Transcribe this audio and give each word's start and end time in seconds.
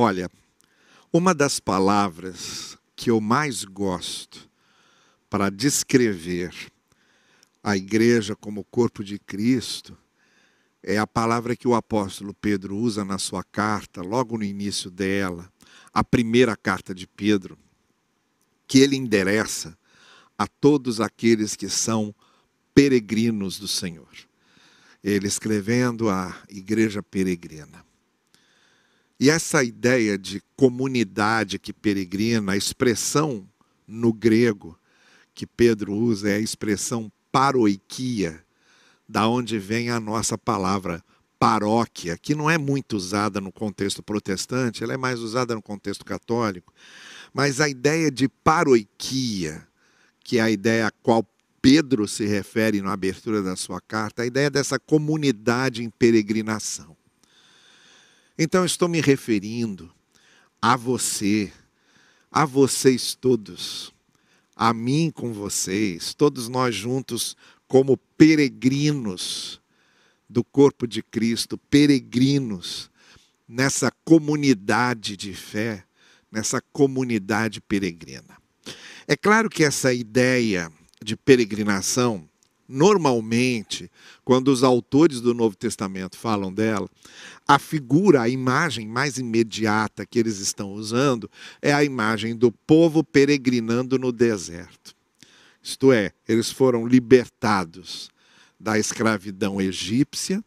Olha, 0.00 0.30
uma 1.12 1.34
das 1.34 1.58
palavras 1.58 2.78
que 2.94 3.10
eu 3.10 3.20
mais 3.20 3.64
gosto 3.64 4.48
para 5.28 5.50
descrever 5.50 6.54
a 7.64 7.76
igreja 7.76 8.36
como 8.36 8.62
corpo 8.62 9.02
de 9.02 9.18
Cristo 9.18 9.98
é 10.84 10.98
a 10.98 11.04
palavra 11.04 11.56
que 11.56 11.66
o 11.66 11.74
apóstolo 11.74 12.32
Pedro 12.32 12.76
usa 12.76 13.04
na 13.04 13.18
sua 13.18 13.42
carta, 13.42 14.00
logo 14.00 14.38
no 14.38 14.44
início 14.44 14.88
dela, 14.88 15.52
a 15.92 16.04
primeira 16.04 16.54
carta 16.54 16.94
de 16.94 17.04
Pedro, 17.04 17.58
que 18.68 18.78
ele 18.78 18.94
endereça 18.94 19.76
a 20.38 20.46
todos 20.46 21.00
aqueles 21.00 21.56
que 21.56 21.68
são 21.68 22.14
peregrinos 22.72 23.58
do 23.58 23.66
Senhor. 23.66 24.14
Ele 25.02 25.26
escrevendo 25.26 26.08
a 26.08 26.40
igreja 26.48 27.02
peregrina. 27.02 27.87
E 29.20 29.30
essa 29.30 29.64
ideia 29.64 30.16
de 30.16 30.40
comunidade 30.54 31.58
que 31.58 31.72
peregrina, 31.72 32.52
a 32.52 32.56
expressão 32.56 33.48
no 33.86 34.12
grego 34.12 34.78
que 35.34 35.46
Pedro 35.46 35.92
usa 35.94 36.30
é 36.30 36.34
a 36.34 36.40
expressão 36.40 37.10
paroiquia, 37.32 38.44
da 39.08 39.26
onde 39.28 39.58
vem 39.58 39.90
a 39.90 39.98
nossa 39.98 40.36
palavra 40.36 41.02
paróquia, 41.38 42.18
que 42.18 42.34
não 42.34 42.50
é 42.50 42.58
muito 42.58 42.96
usada 42.96 43.40
no 43.40 43.52
contexto 43.52 44.02
protestante, 44.02 44.82
ela 44.82 44.94
é 44.94 44.96
mais 44.96 45.20
usada 45.20 45.54
no 45.54 45.62
contexto 45.62 46.04
católico. 46.04 46.72
Mas 47.32 47.60
a 47.60 47.68
ideia 47.68 48.10
de 48.10 48.28
paroiquia, 48.28 49.66
que 50.24 50.38
é 50.38 50.42
a 50.42 50.50
ideia 50.50 50.88
a 50.88 50.90
qual 50.90 51.24
Pedro 51.62 52.08
se 52.08 52.26
refere 52.26 52.82
na 52.82 52.92
abertura 52.92 53.42
da 53.42 53.56
sua 53.56 53.80
carta, 53.80 54.22
a 54.22 54.26
ideia 54.26 54.50
dessa 54.50 54.78
comunidade 54.78 55.84
em 55.84 55.90
peregrinação. 55.90 56.97
Então, 58.38 58.64
estou 58.64 58.88
me 58.88 59.00
referindo 59.00 59.92
a 60.62 60.76
você, 60.76 61.52
a 62.30 62.44
vocês 62.44 63.16
todos, 63.16 63.92
a 64.54 64.72
mim 64.72 65.10
com 65.12 65.32
vocês, 65.32 66.14
todos 66.14 66.48
nós 66.48 66.72
juntos 66.72 67.36
como 67.66 67.96
peregrinos 68.16 69.60
do 70.30 70.44
corpo 70.44 70.86
de 70.86 71.02
Cristo, 71.02 71.58
peregrinos 71.58 72.88
nessa 73.48 73.90
comunidade 74.04 75.16
de 75.16 75.34
fé, 75.34 75.84
nessa 76.30 76.60
comunidade 76.72 77.60
peregrina. 77.60 78.38
É 79.08 79.16
claro 79.16 79.50
que 79.50 79.64
essa 79.64 79.92
ideia 79.92 80.70
de 81.02 81.16
peregrinação 81.16 82.28
normalmente, 82.68 83.90
quando 84.24 84.48
os 84.48 84.62
autores 84.62 85.20
do 85.20 85.32
Novo 85.32 85.56
Testamento 85.56 86.18
falam 86.18 86.52
dela, 86.52 86.88
a 87.46 87.58
figura, 87.58 88.20
a 88.20 88.28
imagem 88.28 88.86
mais 88.86 89.16
imediata 89.16 90.04
que 90.04 90.18
eles 90.18 90.38
estão 90.38 90.72
usando 90.72 91.30
é 91.62 91.72
a 91.72 91.82
imagem 91.82 92.36
do 92.36 92.52
povo 92.52 93.02
peregrinando 93.02 93.98
no 93.98 94.12
deserto. 94.12 94.94
Isto 95.62 95.92
é, 95.92 96.12
eles 96.28 96.50
foram 96.50 96.86
libertados 96.86 98.10
da 98.60 98.78
escravidão 98.78 99.60
egípcia 99.60 100.44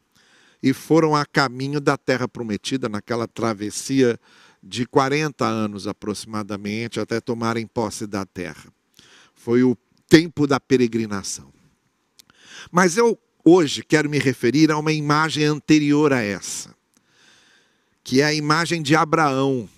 e 0.62 0.74
foram 0.74 1.16
a 1.16 1.26
caminho 1.26 1.82
da 1.82 1.98
terra 1.98 2.28
prometida 2.28 2.88
naquela 2.88 3.28
travessia 3.28 4.20
de 4.62 4.86
40 4.86 5.44
anos 5.44 5.88
aproximadamente 5.88 7.00
até 7.00 7.20
tomarem 7.20 7.66
posse 7.66 8.06
da 8.06 8.26
terra. 8.26 8.72
Foi 9.34 9.64
o 9.64 9.76
tempo 10.08 10.46
da 10.46 10.60
peregrinação. 10.60 11.61
Mas 12.70 12.98
eu 12.98 13.18
hoje 13.44 13.84
quero 13.84 14.10
me 14.10 14.20
referir 14.20 14.72
a 14.72 14.78
uma 14.78 14.92
imagem 14.92 15.46
anterior 15.46 16.14
a 16.14 16.22
essa, 16.22 16.76
que 18.04 18.22
é 18.22 18.26
a 18.26 18.34
imagem 18.34 18.82
de 18.82 18.96
Abraão, 18.96 19.70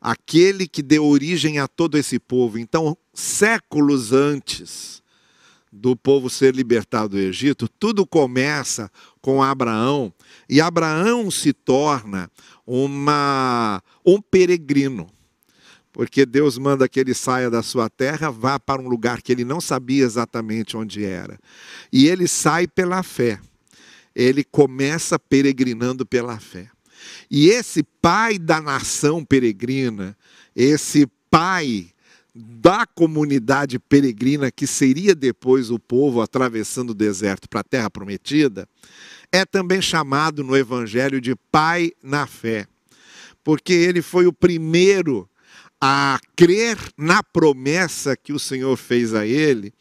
aquele 0.00 0.66
que 0.66 0.82
deu 0.82 1.04
origem 1.04 1.58
a 1.58 1.68
todo 1.68 1.96
esse 1.96 2.18
povo. 2.18 2.58
Então, 2.58 2.96
séculos 3.14 4.12
antes 4.12 5.02
do 5.72 5.96
povo 5.96 6.28
ser 6.28 6.54
libertado 6.54 7.10
do 7.10 7.18
Egito, 7.18 7.68
tudo 7.68 8.06
começa 8.06 8.90
com 9.20 9.42
Abraão, 9.42 10.12
e 10.48 10.60
Abraão 10.60 11.30
se 11.30 11.52
torna 11.52 12.30
uma 12.66 13.82
um 14.04 14.20
peregrino 14.20 15.08
porque 15.92 16.24
Deus 16.24 16.56
manda 16.56 16.88
que 16.88 16.98
ele 16.98 17.12
saia 17.12 17.50
da 17.50 17.62
sua 17.62 17.90
terra, 17.90 18.30
vá 18.30 18.58
para 18.58 18.80
um 18.80 18.88
lugar 18.88 19.20
que 19.20 19.30
ele 19.30 19.44
não 19.44 19.60
sabia 19.60 20.04
exatamente 20.04 20.76
onde 20.76 21.04
era. 21.04 21.38
E 21.92 22.08
ele 22.08 22.26
sai 22.26 22.66
pela 22.66 23.02
fé. 23.02 23.38
Ele 24.14 24.42
começa 24.42 25.18
peregrinando 25.18 26.06
pela 26.06 26.40
fé. 26.40 26.68
E 27.30 27.48
esse 27.48 27.82
pai 27.82 28.38
da 28.38 28.60
nação 28.60 29.24
peregrina, 29.24 30.16
esse 30.56 31.06
pai 31.30 31.88
da 32.34 32.86
comunidade 32.86 33.78
peregrina, 33.78 34.50
que 34.50 34.66
seria 34.66 35.14
depois 35.14 35.70
o 35.70 35.78
povo 35.78 36.22
atravessando 36.22 36.90
o 36.90 36.94
deserto 36.94 37.48
para 37.48 37.60
a 37.60 37.64
terra 37.64 37.90
prometida, 37.90 38.66
é 39.30 39.44
também 39.44 39.82
chamado 39.82 40.42
no 40.42 40.56
Evangelho 40.56 41.20
de 41.20 41.34
pai 41.50 41.92
na 42.02 42.26
fé, 42.26 42.66
porque 43.44 43.72
ele 43.72 44.00
foi 44.00 44.26
o 44.26 44.32
primeiro 44.32 45.28
a 45.84 46.20
crer 46.36 46.78
na 46.96 47.24
promessa 47.24 48.16
que 48.16 48.32
o 48.32 48.38
Senhor 48.38 48.76
fez 48.76 49.12
a 49.12 49.26
ele, 49.26 49.74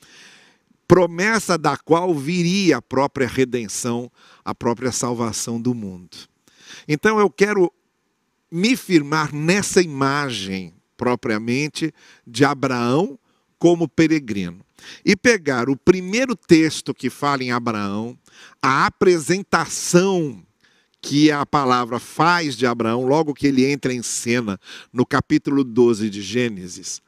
promessa 0.87 1.59
da 1.59 1.77
qual 1.77 2.15
viria 2.15 2.77
a 2.77 2.81
própria 2.81 3.27
redenção, 3.27 4.11
a 4.43 4.55
própria 4.55 4.91
salvação 4.91 5.61
do 5.61 5.75
mundo. 5.75 6.17
Então 6.87 7.19
eu 7.19 7.29
quero 7.29 7.71
me 8.51 8.75
firmar 8.75 9.31
nessa 9.31 9.79
imagem 9.79 10.73
propriamente 10.97 11.93
de 12.25 12.43
Abraão 12.43 13.19
como 13.59 13.87
peregrino. 13.87 14.65
E 15.05 15.15
pegar 15.15 15.69
o 15.69 15.77
primeiro 15.77 16.35
texto 16.35 16.95
que 16.95 17.11
fala 17.11 17.43
em 17.43 17.51
Abraão, 17.51 18.17
a 18.59 18.87
apresentação 18.87 20.43
que 21.01 21.31
a 21.31 21.45
palavra 21.45 21.99
faz 21.99 22.55
de 22.55 22.65
Abraão 22.67 23.05
logo 23.05 23.33
que 23.33 23.47
ele 23.47 23.65
entra 23.65 23.91
em 23.91 24.03
cena 24.03 24.59
no 24.93 25.05
capítulo 25.05 25.63
12 25.63 26.09
de 26.09 26.21
Gênesis. 26.21 27.01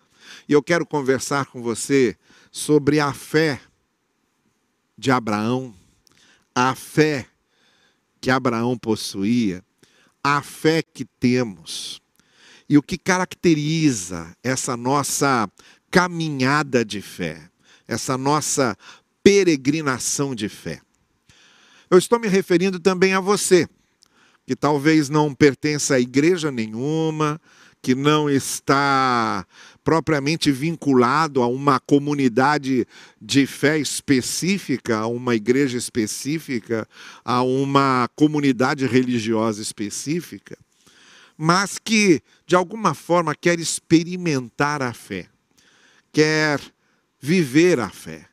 E 0.50 0.54
eu 0.54 0.64
quero 0.64 0.86
conversar 0.86 1.46
com 1.46 1.62
você 1.62 2.18
sobre 2.52 3.00
a 3.00 3.14
fé 3.14 3.62
de 4.98 5.12
Abraão, 5.12 5.74
a 6.56 6.74
fé 6.74 7.28
que 8.20 8.32
Abraão 8.32 8.78
possuía, 8.78 9.64
a 10.24 10.42
fé 10.42 10.82
que 10.82 11.06
temos 11.06 12.02
e 12.68 12.78
o 12.78 12.82
que 12.82 12.98
caracteriza 12.98 14.36
essa 14.42 14.76
nossa 14.76 15.48
caminhada 15.92 16.84
de 16.84 17.02
fé, 17.02 17.50
essa 17.88 18.18
nossa 18.18 18.76
peregrinação 19.22 20.34
de 20.34 20.50
fé. 20.50 20.82
Eu 21.90 21.98
estou 22.00 22.20
me 22.20 22.28
referindo 22.28 22.80
também 22.80 23.14
a 23.14 23.20
você 23.20 23.68
que 24.46 24.56
talvez 24.56 25.10
não 25.10 25.34
pertença 25.34 25.96
a 25.96 26.00
igreja 26.00 26.52
nenhuma, 26.52 27.40
que 27.84 27.94
não 27.94 28.30
está 28.30 29.46
propriamente 29.84 30.50
vinculado 30.50 31.42
a 31.42 31.48
uma 31.48 31.82
comunidade 31.82 32.88
de 33.22 33.46
fé 33.46 33.78
específica, 33.78 35.00
a 35.00 35.08
uma 35.08 35.36
igreja 35.36 35.78
específica, 35.78 36.88
a 37.26 37.44
uma 37.44 38.10
comunidade 38.16 38.86
religiosa 38.86 39.62
específica, 39.62 40.58
mas 41.38 41.78
que 41.78 42.22
de 42.48 42.56
alguma 42.56 42.94
forma 42.94 43.36
quer 43.36 43.60
experimentar 43.60 44.82
a 44.82 44.94
fé, 44.94 45.28
quer 46.14 46.62
viver 47.20 47.82
a 47.82 47.90
fé, 47.90 48.26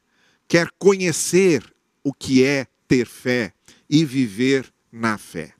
quer 0.46 0.68
conhecer 0.78 1.64
o 2.04 2.12
que 2.12 2.44
é 2.44 2.66
ter 2.86 3.06
fé 3.06 3.52
e 3.88 4.04
viver 4.04 4.72
na 4.92 5.18
fé. 5.18 5.59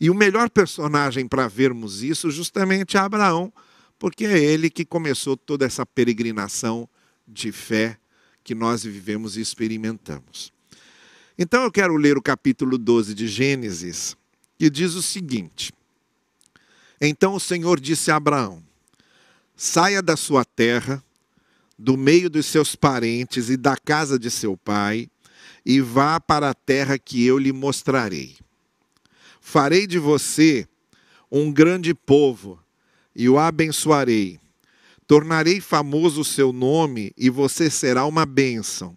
E 0.00 0.10
o 0.10 0.14
melhor 0.14 0.50
personagem 0.50 1.26
para 1.26 1.48
vermos 1.48 2.02
isso 2.02 2.30
justamente 2.30 2.96
é 2.96 3.00
Abraão, 3.00 3.52
porque 3.98 4.24
é 4.24 4.38
ele 4.38 4.68
que 4.68 4.84
começou 4.84 5.36
toda 5.36 5.64
essa 5.64 5.86
peregrinação 5.86 6.88
de 7.26 7.52
fé 7.52 7.98
que 8.42 8.54
nós 8.54 8.84
vivemos 8.84 9.36
e 9.36 9.40
experimentamos. 9.40 10.52
Então 11.38 11.64
eu 11.64 11.72
quero 11.72 11.96
ler 11.96 12.16
o 12.16 12.22
capítulo 12.22 12.78
12 12.78 13.14
de 13.14 13.26
Gênesis, 13.26 14.16
que 14.58 14.68
diz 14.68 14.94
o 14.94 15.02
seguinte: 15.02 15.72
Então 17.00 17.34
o 17.34 17.40
Senhor 17.40 17.80
disse 17.80 18.10
a 18.10 18.16
Abraão: 18.16 18.62
Saia 19.56 20.02
da 20.02 20.16
sua 20.16 20.44
terra, 20.44 21.02
do 21.78 21.96
meio 21.96 22.28
dos 22.28 22.46
seus 22.46 22.76
parentes 22.76 23.48
e 23.48 23.56
da 23.56 23.76
casa 23.76 24.18
de 24.18 24.30
seu 24.30 24.56
pai, 24.56 25.08
e 25.64 25.80
vá 25.80 26.20
para 26.20 26.50
a 26.50 26.54
terra 26.54 26.98
que 26.98 27.24
eu 27.24 27.38
lhe 27.38 27.52
mostrarei. 27.52 28.36
Farei 29.46 29.86
de 29.86 29.98
você 29.98 30.66
um 31.30 31.52
grande 31.52 31.94
povo 31.94 32.58
e 33.14 33.28
o 33.28 33.38
abençoarei. 33.38 34.40
Tornarei 35.06 35.60
famoso 35.60 36.22
o 36.22 36.24
seu 36.24 36.50
nome 36.50 37.12
e 37.14 37.28
você 37.28 37.68
será 37.68 38.06
uma 38.06 38.24
bênção. 38.24 38.96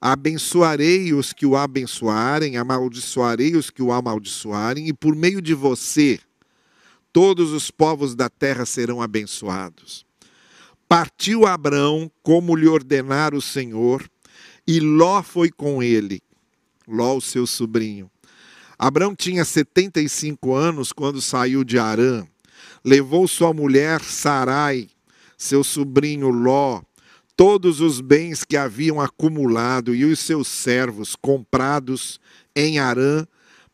Abençoarei 0.00 1.12
os 1.12 1.32
que 1.32 1.44
o 1.44 1.56
abençoarem, 1.56 2.56
amaldiçoarei 2.56 3.56
os 3.56 3.70
que 3.70 3.82
o 3.82 3.92
amaldiçoarem, 3.92 4.86
e 4.86 4.92
por 4.92 5.16
meio 5.16 5.42
de 5.42 5.52
você 5.52 6.20
todos 7.12 7.52
os 7.52 7.68
povos 7.68 8.14
da 8.14 8.30
terra 8.30 8.64
serão 8.64 9.02
abençoados. 9.02 10.06
Partiu 10.88 11.44
Abrão, 11.44 12.10
como 12.22 12.54
lhe 12.54 12.68
ordenara 12.68 13.36
o 13.36 13.42
Senhor, 13.42 14.08
e 14.64 14.78
Ló 14.78 15.24
foi 15.24 15.50
com 15.50 15.82
ele, 15.82 16.22
Ló, 16.86 17.16
o 17.16 17.20
seu 17.20 17.48
sobrinho. 17.48 18.08
Abrão 18.78 19.14
tinha 19.14 19.44
75 19.44 20.54
anos 20.54 20.92
quando 20.92 21.20
saiu 21.20 21.64
de 21.64 21.78
Arã. 21.78 22.24
Levou 22.84 23.26
sua 23.26 23.52
mulher 23.52 24.00
Sarai, 24.00 24.88
seu 25.36 25.64
sobrinho 25.64 26.28
Ló, 26.28 26.80
todos 27.36 27.80
os 27.80 28.00
bens 28.00 28.44
que 28.44 28.56
haviam 28.56 29.00
acumulado 29.00 29.94
e 29.94 30.04
os 30.04 30.20
seus 30.20 30.46
servos 30.46 31.16
comprados 31.16 32.20
em 32.54 32.78
Arã 32.78 33.26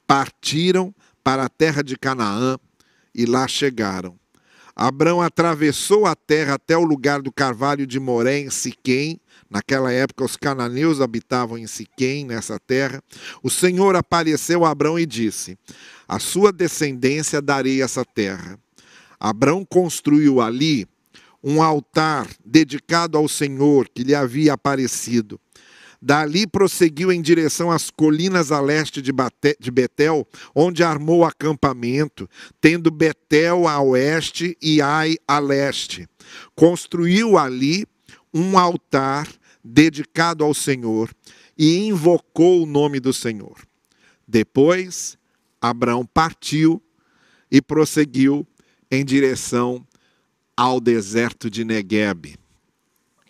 partiram 0.06 0.95
para 1.23 1.45
a 1.45 1.49
terra 1.49 1.83
de 1.83 1.97
Canaã 1.97 2.59
e 3.15 3.27
lá 3.27 3.47
chegaram. 3.47 4.19
Abrão 4.75 5.21
atravessou 5.21 6.05
a 6.05 6.17
terra 6.17 6.55
até 6.55 6.77
o 6.77 6.83
lugar 6.83 7.23
do 7.23 7.31
carvalho 7.31 7.87
de 7.87 8.00
Moré, 8.00 8.41
em 8.41 8.50
Siquém. 8.50 9.21
Naquela 9.55 9.93
época, 9.93 10.25
os 10.25 10.37
cananeus 10.37 11.01
habitavam 11.01 11.56
em 11.56 11.69
Siquém, 11.69 12.25
nessa 12.25 12.59
terra. 12.59 13.01
O 13.41 13.49
Senhor 13.49 13.95
apareceu 13.95 14.65
a 14.65 14.71
Abrão 14.71 14.99
e 14.99 15.06
disse: 15.06 15.56
A 16.09 16.19
sua 16.19 16.53
descendência 16.53 17.41
darei 17.41 17.81
essa 17.81 18.05
terra. 18.05 18.59
Abrão 19.21 19.65
construiu 19.65 20.41
ali 20.41 20.89
um 21.41 21.62
altar 21.62 22.27
dedicado 22.45 23.17
ao 23.17 23.29
Senhor 23.29 23.89
que 23.89 24.03
lhe 24.03 24.12
havia 24.12 24.55
aparecido. 24.55 25.39
Dali 26.03 26.49
prosseguiu 26.49 27.12
em 27.12 27.23
direção 27.23 27.71
às 27.71 27.93
colinas 27.93 28.50
a 28.50 28.61
leste 28.61 29.00
de 29.00 29.71
Betel, 29.71 30.27
onde 30.53 30.83
armou 30.83 31.25
acampamento, 31.25 32.29
tendo 32.61 32.91
Betel 32.91 33.69
a 33.69 33.81
oeste 33.81 34.59
e 34.61 34.83
Ai 34.83 35.15
a 35.29 35.39
leste. 35.39 36.09
Construiu 36.57 37.39
ali 37.39 37.87
um 38.35 38.59
altar 38.59 39.29
dedicado 39.64 40.44
ao 40.44 40.52
Senhor 40.52 41.11
e 41.56 41.78
invocou 41.78 42.62
o 42.62 42.66
nome 42.66 43.00
do 43.00 43.12
Senhor. 43.12 43.56
Depois, 44.28 45.16
Abraão 45.61 46.05
partiu 46.05 46.82
e 47.50 47.62
prosseguiu 47.62 48.46
em 48.90 49.05
direção 49.05 49.87
ao 50.56 50.81
deserto 50.81 51.49
de 51.49 51.64
Negueb. 51.64 52.37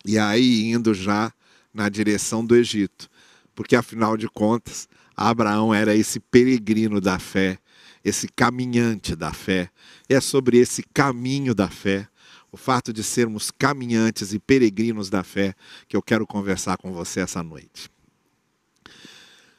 E 0.05 0.19
aí 0.19 0.71
indo 0.71 0.93
já 0.93 1.33
na 1.73 1.89
direção 1.89 2.45
do 2.45 2.55
Egito, 2.57 3.09
porque 3.55 3.77
afinal 3.77 4.17
de 4.17 4.29
contas, 4.29 4.89
Abraão 5.17 5.73
era 5.73 5.95
esse 5.95 6.19
peregrino 6.19 7.01
da 7.01 7.19
fé, 7.19 7.59
esse 8.05 8.29
caminhante 8.29 9.17
da 9.17 9.33
fé. 9.33 9.71
E 10.09 10.15
é 10.15 10.21
sobre 10.21 10.59
esse 10.59 10.83
caminho 10.93 11.55
da 11.55 11.69
fé, 11.69 12.07
o 12.55 12.57
fato 12.57 12.93
de 12.93 13.03
sermos 13.03 13.51
caminhantes 13.51 14.33
e 14.33 14.39
peregrinos 14.39 15.11
da 15.11 15.25
fé, 15.25 15.57
que 15.89 15.97
eu 15.97 16.01
quero 16.01 16.25
conversar 16.25 16.77
com 16.77 16.93
você 16.93 17.19
essa 17.19 17.43
noite. 17.43 17.91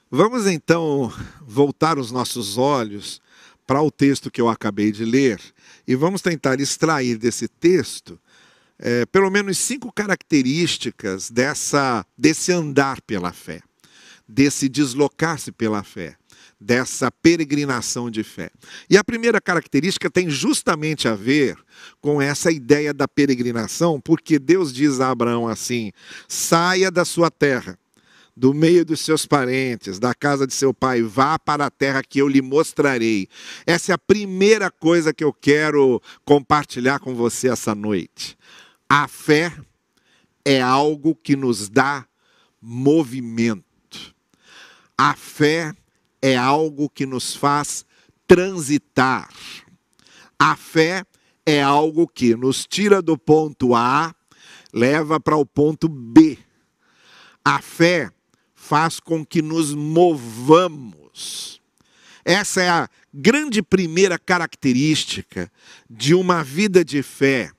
Vamos 0.10 0.48
então 0.48 1.12
voltar 1.46 2.00
os 2.00 2.10
nossos 2.10 2.58
olhos 2.58 3.20
para 3.68 3.82
o 3.82 3.92
texto 3.92 4.32
que 4.32 4.40
eu 4.40 4.48
acabei 4.48 4.94
de 4.94 5.04
ler 5.04 5.42
e 5.86 5.94
vamos 5.94 6.22
tentar 6.22 6.62
extrair 6.62 7.18
desse 7.18 7.50
texto 7.50 8.18
é, 8.80 9.06
pelo 9.06 9.30
menos 9.30 9.58
cinco 9.58 9.92
características 9.92 11.30
dessa, 11.30 12.06
desse 12.18 12.54
andar 12.54 13.02
pela 13.02 13.34
fé, 13.34 13.62
desse 14.26 14.70
deslocar-se 14.70 15.52
pela 15.52 15.84
fé, 15.84 16.16
dessa 16.66 17.12
peregrinação 17.12 18.10
de 18.10 18.24
fé. 18.24 18.50
E 18.90 18.98
a 18.98 19.04
primeira 19.04 19.40
característica 19.40 20.10
tem 20.10 20.32
justamente 20.32 21.08
a 21.08 21.14
ver 21.14 21.56
com 22.02 22.20
essa 22.20 22.52
ideia 22.52 22.92
da 22.92 23.08
peregrinação, 23.08 24.02
porque 24.02 24.40
Deus 24.40 24.74
diz 24.74 25.00
a 25.00 25.12
Abraão 25.12 25.48
assim: 25.48 25.92
saia 26.28 26.90
da 26.90 27.06
sua 27.06 27.30
terra 27.30 27.78
do 28.36 28.54
meio 28.54 28.84
dos 28.84 29.00
seus 29.00 29.26
parentes, 29.26 29.98
da 29.98 30.14
casa 30.14 30.46
de 30.46 30.54
seu 30.54 30.74
pai, 30.74 31.02
vá 31.02 31.40
para 31.40 31.68
a 31.68 31.72
terra 31.72 32.04
que 32.04 32.20
eu 32.20 32.28
lhe 32.28 32.42
mostrarei. 32.42 33.30
Essa 33.66 33.94
é 33.94 33.96
a 33.96 33.98
primeira 33.98 34.70
coisa 34.70 35.14
que 35.14 35.24
eu 35.24 35.32
quero 35.32 36.02
compartilhar 36.26 37.00
com 37.00 37.16
você 37.16 37.48
essa 37.48 37.74
noite. 37.74 38.38
A 38.90 39.08
fé 39.08 39.54
é 40.44 40.62
algo 40.62 41.16
que 41.16 41.36
nos 41.36 41.70
dá 41.70 42.06
movimento. 42.62 43.64
A 44.98 45.16
fé 45.16 45.74
é 46.26 46.36
algo 46.36 46.90
que 46.90 47.06
nos 47.06 47.36
faz 47.36 47.86
transitar. 48.26 49.30
A 50.40 50.56
fé 50.56 51.06
é 51.46 51.62
algo 51.62 52.08
que 52.08 52.36
nos 52.36 52.66
tira 52.66 53.00
do 53.00 53.16
ponto 53.16 53.76
A, 53.76 54.12
leva 54.74 55.20
para 55.20 55.38
o 55.38 55.46
ponto 55.46 55.88
B. 55.88 56.40
A 57.44 57.62
fé 57.62 58.12
faz 58.56 59.00
com 59.00 59.24
que 59.24 59.40
nos 59.40 59.76
movamos. 59.76 61.62
Essa 62.26 62.64
é 62.64 62.70
a 62.70 62.90
grande 63.14 63.62
primeira 63.62 64.18
característica 64.18 65.52
de 65.88 66.16
uma 66.16 66.44
vida 66.44 66.84
de 66.84 67.04
fé 67.04 67.52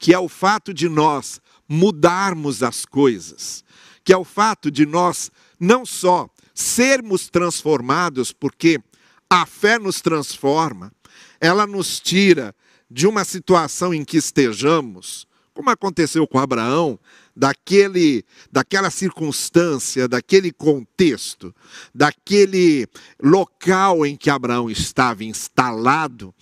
que 0.00 0.12
é 0.12 0.18
o 0.18 0.28
fato 0.28 0.74
de 0.74 0.88
nós 0.88 1.40
mudarmos 1.68 2.60
as 2.60 2.84
coisas, 2.84 3.62
que 4.02 4.12
é 4.12 4.16
o 4.16 4.24
fato 4.24 4.68
de 4.68 4.84
nós 4.84 5.30
não 5.60 5.86
só 5.86 6.28
sermos 6.60 7.28
transformados, 7.28 8.32
porque 8.32 8.80
a 9.28 9.46
fé 9.46 9.78
nos 9.78 10.00
transforma, 10.00 10.92
ela 11.40 11.66
nos 11.66 11.98
tira 11.98 12.54
de 12.90 13.06
uma 13.06 13.24
situação 13.24 13.94
em 13.94 14.04
que 14.04 14.18
estejamos, 14.18 15.26
como 15.54 15.70
aconteceu 15.70 16.26
com 16.26 16.38
Abraão, 16.38 16.98
daquele, 17.34 18.24
daquela 18.50 18.90
circunstância, 18.90 20.06
daquele 20.06 20.52
contexto, 20.52 21.54
daquele 21.94 22.86
local 23.22 24.04
em 24.04 24.16
que 24.16 24.28
Abraão 24.28 24.70
estava 24.70 25.24
instalado, 25.24 26.34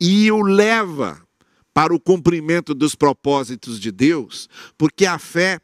e 0.00 0.30
o 0.30 0.42
leva 0.42 1.20
para 1.72 1.94
o 1.94 2.00
cumprimento 2.00 2.74
dos 2.74 2.94
propósitos 2.94 3.80
de 3.80 3.90
Deus, 3.90 4.48
porque 4.78 5.06
a 5.06 5.18
fé 5.18 5.60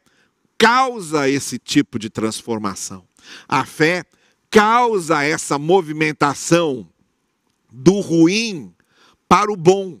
causa 0.61 1.27
esse 1.27 1.57
tipo 1.57 1.97
de 1.97 2.07
transformação. 2.07 3.03
A 3.47 3.65
fé 3.65 4.05
causa 4.51 5.23
essa 5.23 5.57
movimentação 5.57 6.87
do 7.71 7.99
ruim 7.99 8.71
para 9.27 9.51
o 9.51 9.55
bom. 9.55 9.99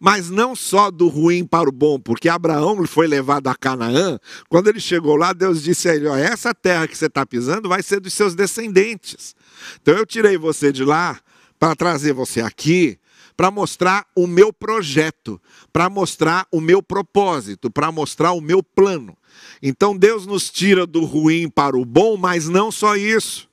Mas 0.00 0.30
não 0.30 0.56
só 0.56 0.90
do 0.90 1.08
ruim 1.08 1.44
para 1.44 1.68
o 1.68 1.72
bom, 1.72 2.00
porque 2.00 2.30
Abraão 2.30 2.86
foi 2.86 3.06
levado 3.06 3.48
a 3.48 3.54
Canaã. 3.54 4.18
Quando 4.48 4.68
ele 4.68 4.80
chegou 4.80 5.14
lá, 5.14 5.34
Deus 5.34 5.62
disse 5.62 5.90
a 5.90 5.94
ele: 5.94 6.08
ó, 6.08 6.16
essa 6.16 6.54
terra 6.54 6.88
que 6.88 6.96
você 6.96 7.06
está 7.06 7.26
pisando 7.26 7.68
vai 7.68 7.82
ser 7.82 8.00
dos 8.00 8.14
seus 8.14 8.34
descendentes. 8.34 9.36
Então 9.82 9.94
eu 9.94 10.06
tirei 10.06 10.38
você 10.38 10.72
de 10.72 10.86
lá 10.86 11.20
para 11.58 11.76
trazer 11.76 12.14
você 12.14 12.40
aqui 12.40 12.98
para 13.36 13.50
mostrar 13.50 14.06
o 14.14 14.26
meu 14.26 14.52
projeto, 14.52 15.40
para 15.72 15.88
mostrar 15.88 16.46
o 16.50 16.60
meu 16.60 16.82
propósito, 16.82 17.70
para 17.70 17.90
mostrar 17.90 18.32
o 18.32 18.40
meu 18.40 18.62
plano. 18.62 19.16
Então 19.62 19.96
Deus 19.96 20.26
nos 20.26 20.50
tira 20.50 20.86
do 20.86 21.04
ruim 21.04 21.48
para 21.48 21.76
o 21.76 21.84
bom, 21.84 22.16
mas 22.16 22.48
não 22.48 22.70
só 22.70 22.96
isso. 22.96 23.48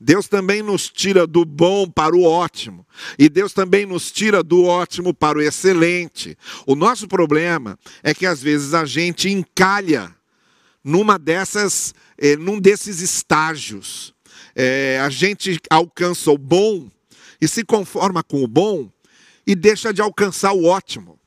Deus 0.00 0.26
também 0.26 0.62
nos 0.62 0.88
tira 0.88 1.26
do 1.26 1.44
bom 1.44 1.88
para 1.88 2.16
o 2.16 2.24
ótimo. 2.24 2.84
E 3.18 3.28
Deus 3.28 3.52
também 3.52 3.86
nos 3.86 4.10
tira 4.10 4.42
do 4.42 4.64
ótimo 4.64 5.14
para 5.14 5.38
o 5.38 5.42
excelente. 5.42 6.36
O 6.66 6.74
nosso 6.74 7.06
problema 7.06 7.78
é 8.02 8.12
que 8.12 8.26
às 8.26 8.42
vezes 8.42 8.74
a 8.74 8.84
gente 8.84 9.30
encalha 9.30 10.12
numa 10.82 11.18
dessas, 11.18 11.94
eh, 12.18 12.36
num 12.36 12.58
desses 12.58 13.00
estágios. 13.00 14.12
É, 14.56 14.98
a 15.00 15.08
gente 15.08 15.58
alcança 15.70 16.30
o 16.30 16.36
bom 16.36 16.90
e 17.40 17.46
se 17.46 17.64
conforma 17.64 18.22
com 18.22 18.42
o 18.42 18.48
bom, 18.48 18.90
e 19.46 19.54
deixa 19.54 19.92
de 19.92 20.00
alcançar 20.00 20.52
o 20.52 20.64
ótimo. 20.64 21.18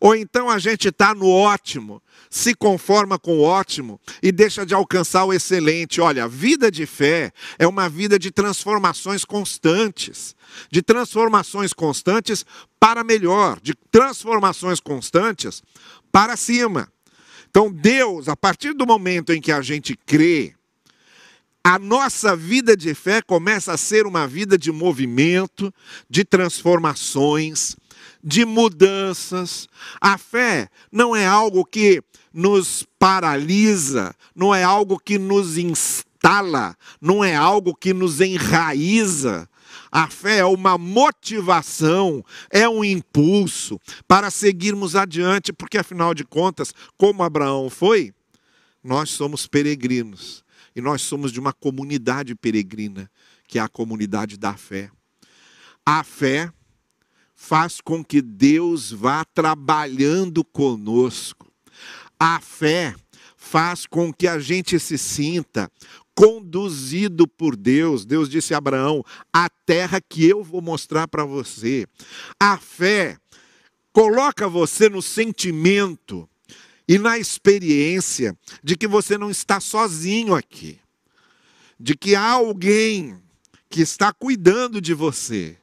Ou 0.00 0.14
então 0.14 0.50
a 0.50 0.58
gente 0.58 0.88
está 0.88 1.14
no 1.14 1.28
ótimo, 1.28 2.02
se 2.30 2.54
conforma 2.54 3.18
com 3.18 3.38
o 3.38 3.42
ótimo 3.42 4.00
e 4.22 4.30
deixa 4.32 4.64
de 4.64 4.74
alcançar 4.74 5.24
o 5.24 5.32
excelente. 5.32 6.00
Olha, 6.00 6.24
a 6.24 6.28
vida 6.28 6.70
de 6.70 6.86
fé 6.86 7.32
é 7.58 7.66
uma 7.66 7.88
vida 7.88 8.18
de 8.18 8.30
transformações 8.30 9.24
constantes 9.24 10.36
de 10.70 10.82
transformações 10.82 11.72
constantes 11.72 12.44
para 12.78 13.04
melhor, 13.04 13.58
de 13.60 13.74
transformações 13.90 14.80
constantes 14.80 15.62
para 16.10 16.36
cima. 16.36 16.88
Então, 17.50 17.70
Deus, 17.70 18.28
a 18.28 18.36
partir 18.36 18.74
do 18.74 18.86
momento 18.86 19.32
em 19.32 19.40
que 19.40 19.52
a 19.52 19.62
gente 19.62 19.96
crê, 19.96 20.54
a 21.64 21.78
nossa 21.78 22.36
vida 22.36 22.76
de 22.76 22.94
fé 22.94 23.20
começa 23.20 23.72
a 23.72 23.76
ser 23.76 24.06
uma 24.06 24.26
vida 24.26 24.56
de 24.56 24.70
movimento, 24.70 25.72
de 26.08 26.24
transformações, 26.24 27.76
de 28.26 28.44
mudanças. 28.44 29.68
A 30.00 30.18
fé 30.18 30.68
não 30.90 31.14
é 31.14 31.24
algo 31.24 31.64
que 31.64 32.02
nos 32.34 32.84
paralisa, 32.98 34.12
não 34.34 34.52
é 34.52 34.64
algo 34.64 34.98
que 34.98 35.16
nos 35.16 35.56
instala, 35.56 36.76
não 37.00 37.22
é 37.22 37.36
algo 37.36 37.72
que 37.72 37.94
nos 37.94 38.20
enraiza. 38.20 39.48
A 39.92 40.08
fé 40.08 40.38
é 40.38 40.44
uma 40.44 40.76
motivação, 40.76 42.24
é 42.50 42.68
um 42.68 42.84
impulso 42.84 43.80
para 44.08 44.28
seguirmos 44.28 44.96
adiante, 44.96 45.52
porque 45.52 45.78
afinal 45.78 46.12
de 46.12 46.24
contas, 46.24 46.74
como 46.98 47.22
Abraão 47.22 47.70
foi, 47.70 48.12
nós 48.82 49.10
somos 49.10 49.46
peregrinos 49.46 50.44
e 50.74 50.80
nós 50.80 51.02
somos 51.02 51.30
de 51.30 51.38
uma 51.38 51.52
comunidade 51.52 52.34
peregrina, 52.34 53.08
que 53.46 53.60
é 53.60 53.62
a 53.62 53.68
comunidade 53.68 54.36
da 54.36 54.54
fé. 54.54 54.90
A 55.84 56.02
fé 56.02 56.50
faz 57.36 57.80
com 57.82 58.02
que 58.02 58.22
Deus 58.22 58.90
vá 58.90 59.24
trabalhando 59.24 60.42
conosco. 60.42 61.46
A 62.18 62.40
fé 62.40 62.96
faz 63.36 63.86
com 63.86 64.12
que 64.12 64.26
a 64.26 64.38
gente 64.38 64.80
se 64.80 64.96
sinta 64.96 65.70
conduzido 66.14 67.28
por 67.28 67.54
Deus. 67.54 68.06
Deus 68.06 68.28
disse 68.28 68.54
a 68.54 68.58
Abraão: 68.58 69.04
a 69.32 69.48
terra 69.48 70.00
que 70.00 70.26
eu 70.26 70.42
vou 70.42 70.62
mostrar 70.62 71.06
para 71.06 71.24
você. 71.24 71.86
A 72.40 72.56
fé 72.56 73.18
coloca 73.92 74.48
você 74.48 74.88
no 74.88 75.02
sentimento 75.02 76.28
e 76.88 76.98
na 76.98 77.18
experiência 77.18 78.36
de 78.62 78.76
que 78.76 78.88
você 78.88 79.18
não 79.18 79.30
está 79.30 79.60
sozinho 79.60 80.34
aqui, 80.34 80.78
de 81.78 81.94
que 81.94 82.14
há 82.14 82.30
alguém 82.30 83.20
que 83.68 83.82
está 83.82 84.12
cuidando 84.12 84.80
de 84.80 84.94
você, 84.94 85.58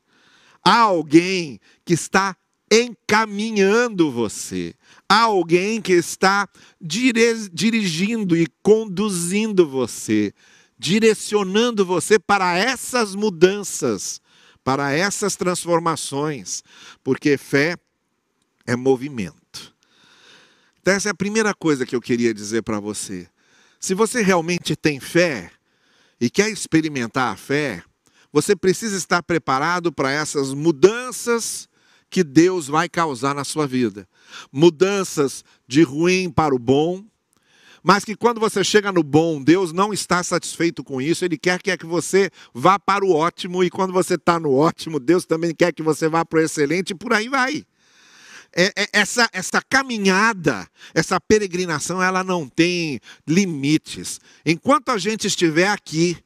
há 0.63 0.79
alguém 0.79 1.60
que 1.84 1.93
está 1.93 2.36
encaminhando 2.72 4.10
você, 4.12 4.74
há 5.08 5.22
alguém 5.22 5.79
que 5.79 5.93
está 5.93 6.50
dirigindo 6.82 8.36
e 8.36 8.48
conduzindo 8.63 9.67
você, 9.67 10.34
direcionando 10.79 11.86
você 11.86 12.17
para 12.17 12.58
essas 12.58 13.13
mudanças, 13.13 14.20
para 14.63 14.91
essas 14.91 15.36
transformações, 15.36 16.63
porque 17.03 17.38
fé 17.38 17.77
é 18.65 18.75
movimento. 18.75 19.75
Então, 20.82 20.93
essa 20.93 21.10
é 21.10 21.12
a 21.12 21.15
primeira 21.15 21.53
coisa 21.53 21.86
que 21.86 21.96
eu 21.96 22.01
queria 22.01 22.34
dizer 22.34 22.63
para 22.63 22.79
você. 22.79 23.27
Se 23.79 23.93
você 23.93 24.22
realmente 24.22 24.75
tem 24.75 25.00
fé 25.00 25.51
e 26.20 26.29
quer 26.29 26.50
experimentar 26.50 27.34
a 27.34 27.36
fé, 27.36 27.84
você 28.34 28.56
precisa 28.56 28.98
estar 28.98 29.22
preparado 29.22 29.94
para 29.94 30.12
essas 30.12 30.54
mudanças 30.54 31.70
que 32.10 32.24
Deus 32.24 32.68
vai 32.68 32.90
causar 32.90 33.36
na 33.36 33.44
sua 33.44 33.68
vida. 33.68 34.08
Mudanças 34.52 35.46
de 35.68 35.84
ruim 35.84 36.32
para 36.32 36.54
o 36.54 36.60
bom, 36.60 37.04
mas 37.84 38.04
que 38.04 38.16
quando 38.16 38.40
você 38.40 38.63
chega 38.63 38.92
no 38.92 39.04
bom, 39.04 39.44
Deus 39.44 39.72
não 39.72 39.94
está 39.94 40.24
satisfeito 40.24 40.84
com 40.84 41.02
isso, 41.02 41.24
Ele 41.24 41.38
quer, 41.38 41.62
quer 41.62 41.78
que 41.78 41.86
você 41.86 42.32
vá 42.54 42.80
para 42.80 43.06
o 43.06 43.12
ótimo, 43.12 43.63
e 43.63 43.70
quando 43.70 43.94
você 43.94 44.16
está 44.16 44.40
no 44.40 44.54
ótimo, 44.54 45.00
Deus 45.00 45.25
também 45.25 45.54
quer 45.54 45.72
que 45.74 45.84
você 45.84 46.08
vá 46.08 46.25
para 46.25 46.40
o 46.40 46.42
excelente, 46.42 46.92
e 46.92 46.96
por 46.96 47.13
aí 47.13 47.30
vai. 47.30 47.66
É, 48.56 48.72
é, 48.75 48.88
essa, 48.94 49.28
essa 49.34 49.62
caminhada, 49.62 50.68
essa 50.94 51.20
peregrinação, 51.20 52.02
ela 52.02 52.24
não 52.24 52.48
tem 52.48 53.00
limites. 53.28 54.22
Enquanto 54.46 54.90
a 54.90 54.98
gente 54.98 55.28
estiver 55.28 55.68
aqui, 55.68 56.18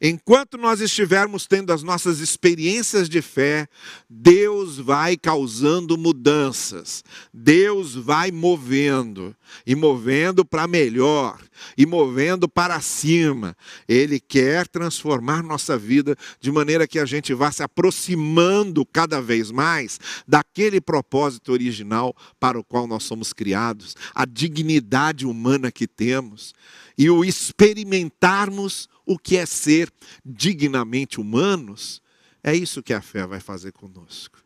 Enquanto 0.00 0.56
nós 0.56 0.80
estivermos 0.80 1.46
tendo 1.46 1.72
as 1.72 1.82
nossas 1.82 2.20
experiências 2.20 3.08
de 3.08 3.20
fé, 3.20 3.68
Deus 4.08 4.78
vai 4.78 5.14
causando 5.16 5.98
mudanças, 5.98 7.04
Deus 7.34 7.94
vai 7.94 8.30
movendo, 8.30 9.36
e 9.66 9.74
movendo 9.74 10.42
para 10.44 10.66
melhor, 10.66 11.38
e 11.76 11.86
movendo 11.86 12.48
para 12.48 12.80
cima. 12.80 13.56
Ele 13.88 14.20
quer 14.20 14.68
transformar 14.68 15.42
nossa 15.42 15.76
vida 15.76 16.16
de 16.40 16.50
maneira 16.50 16.86
que 16.86 16.98
a 16.98 17.04
gente 17.04 17.34
vá 17.34 17.50
se 17.50 17.62
aproximando 17.62 18.84
cada 18.86 19.20
vez 19.20 19.50
mais 19.50 19.98
daquele 20.26 20.80
propósito 20.80 21.52
original 21.52 22.14
para 22.38 22.58
o 22.58 22.64
qual 22.64 22.86
nós 22.86 23.04
somos 23.04 23.32
criados, 23.32 23.96
a 24.14 24.24
dignidade 24.24 25.26
humana 25.26 25.70
que 25.72 25.86
temos 25.86 26.54
e 26.96 27.08
o 27.08 27.24
experimentarmos 27.24 28.88
o 29.06 29.18
que 29.18 29.36
é 29.36 29.46
ser 29.46 29.90
dignamente 30.24 31.20
humanos, 31.20 32.02
é 32.42 32.54
isso 32.54 32.82
que 32.82 32.92
a 32.92 33.00
fé 33.00 33.26
vai 33.26 33.40
fazer 33.40 33.72
conosco. 33.72 34.38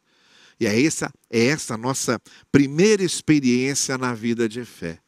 E 0.58 0.66
é 0.66 0.84
essa, 0.84 1.12
é 1.30 1.46
essa 1.46 1.76
nossa 1.76 2.20
primeira 2.50 3.02
experiência 3.02 3.98
na 3.98 4.14
vida 4.14 4.48
de 4.48 4.64
fé. 4.64 4.98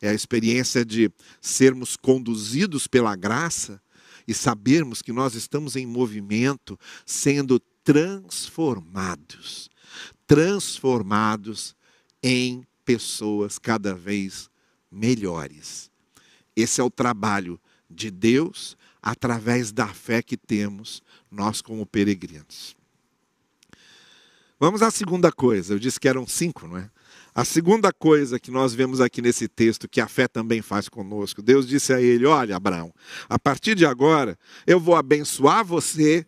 É 0.00 0.08
a 0.08 0.14
experiência 0.14 0.84
de 0.84 1.10
sermos 1.40 1.96
conduzidos 1.96 2.86
pela 2.86 3.16
graça 3.16 3.80
e 4.26 4.34
sabermos 4.34 5.02
que 5.02 5.12
nós 5.12 5.34
estamos 5.34 5.76
em 5.76 5.86
movimento, 5.86 6.78
sendo 7.04 7.60
transformados 7.82 9.70
transformados 10.26 11.74
em 12.22 12.66
pessoas 12.84 13.58
cada 13.58 13.94
vez 13.94 14.50
melhores. 14.90 15.90
Esse 16.54 16.80
é 16.80 16.84
o 16.84 16.90
trabalho 16.90 17.60
de 17.88 18.10
Deus 18.10 18.76
através 19.00 19.70
da 19.70 19.86
fé 19.86 20.20
que 20.20 20.36
temos, 20.36 21.02
nós 21.30 21.62
como 21.62 21.86
peregrinos. 21.86 22.76
Vamos 24.58 24.82
à 24.82 24.90
segunda 24.90 25.30
coisa. 25.30 25.74
Eu 25.74 25.78
disse 25.78 26.00
que 26.00 26.08
eram 26.08 26.26
cinco, 26.26 26.66
não 26.66 26.78
é? 26.78 26.90
A 27.36 27.44
segunda 27.44 27.92
coisa 27.92 28.40
que 28.40 28.50
nós 28.50 28.72
vemos 28.72 28.98
aqui 28.98 29.20
nesse 29.20 29.46
texto, 29.46 29.86
que 29.86 30.00
a 30.00 30.08
fé 30.08 30.26
também 30.26 30.62
faz 30.62 30.88
conosco, 30.88 31.42
Deus 31.42 31.68
disse 31.68 31.92
a 31.92 32.00
ele: 32.00 32.24
Olha, 32.24 32.56
Abraão, 32.56 32.90
a 33.28 33.38
partir 33.38 33.74
de 33.74 33.84
agora 33.84 34.38
eu 34.66 34.80
vou 34.80 34.96
abençoar 34.96 35.62
você, 35.62 36.24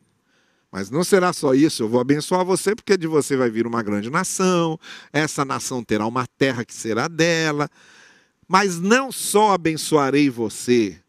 mas 0.70 0.90
não 0.90 1.02
será 1.02 1.32
só 1.32 1.54
isso, 1.54 1.82
eu 1.82 1.88
vou 1.88 1.98
abençoar 1.98 2.44
você 2.44 2.76
porque 2.76 2.94
de 2.94 3.06
você 3.06 3.38
vai 3.38 3.48
vir 3.48 3.66
uma 3.66 3.82
grande 3.82 4.10
nação, 4.10 4.78
essa 5.10 5.46
nação 5.46 5.82
terá 5.82 6.06
uma 6.06 6.26
terra 6.26 6.62
que 6.62 6.74
será 6.74 7.08
dela, 7.08 7.70
mas 8.46 8.78
não 8.78 9.10
só 9.10 9.54
abençoarei 9.54 10.28
você, 10.28 11.00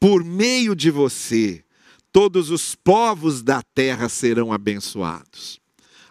por 0.00 0.24
meio 0.24 0.74
de 0.74 0.90
você, 0.90 1.62
todos 2.10 2.50
os 2.50 2.74
povos 2.74 3.42
da 3.42 3.62
terra 3.74 4.08
serão 4.08 4.54
abençoados. 4.54 5.60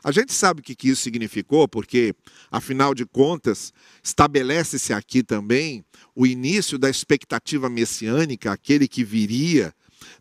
A 0.03 0.11
gente 0.11 0.33
sabe 0.33 0.61
o 0.61 0.63
que 0.63 0.89
isso 0.89 1.01
significou, 1.01 1.67
porque, 1.67 2.13
afinal 2.51 2.93
de 2.93 3.05
contas, 3.05 3.73
estabelece-se 4.03 4.93
aqui 4.93 5.23
também 5.23 5.83
o 6.15 6.25
início 6.25 6.77
da 6.77 6.89
expectativa 6.89 7.69
messiânica, 7.69 8.51
aquele 8.51 8.87
que 8.87 9.03
viria 9.03 9.73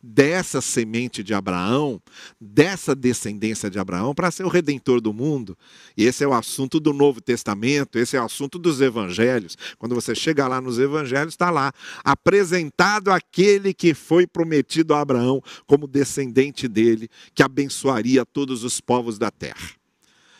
dessa 0.02 0.60
semente 0.60 1.22
de 1.22 1.34
Abraão, 1.34 2.00
dessa 2.40 2.94
descendência 2.94 3.70
de 3.70 3.78
Abraão, 3.78 4.14
para 4.14 4.30
ser 4.30 4.44
o 4.44 4.48
redentor 4.48 5.00
do 5.00 5.12
mundo. 5.12 5.56
E 5.96 6.04
esse 6.04 6.24
é 6.24 6.28
o 6.28 6.34
assunto 6.34 6.78
do 6.78 6.92
Novo 6.92 7.20
Testamento, 7.20 7.98
esse 7.98 8.16
é 8.16 8.20
o 8.20 8.24
assunto 8.24 8.58
dos 8.58 8.80
evangelhos. 8.80 9.56
Quando 9.78 9.94
você 9.94 10.14
chega 10.14 10.46
lá 10.46 10.60
nos 10.60 10.78
evangelhos, 10.78 11.34
está 11.34 11.50
lá 11.50 11.72
apresentado 12.04 13.10
aquele 13.10 13.72
que 13.74 13.94
foi 13.94 14.26
prometido 14.26 14.94
a 14.94 15.00
Abraão 15.00 15.42
como 15.66 15.86
descendente 15.86 16.68
dele, 16.68 17.08
que 17.34 17.42
abençoaria 17.42 18.24
todos 18.24 18.64
os 18.64 18.80
povos 18.80 19.18
da 19.18 19.30
terra. 19.30 19.76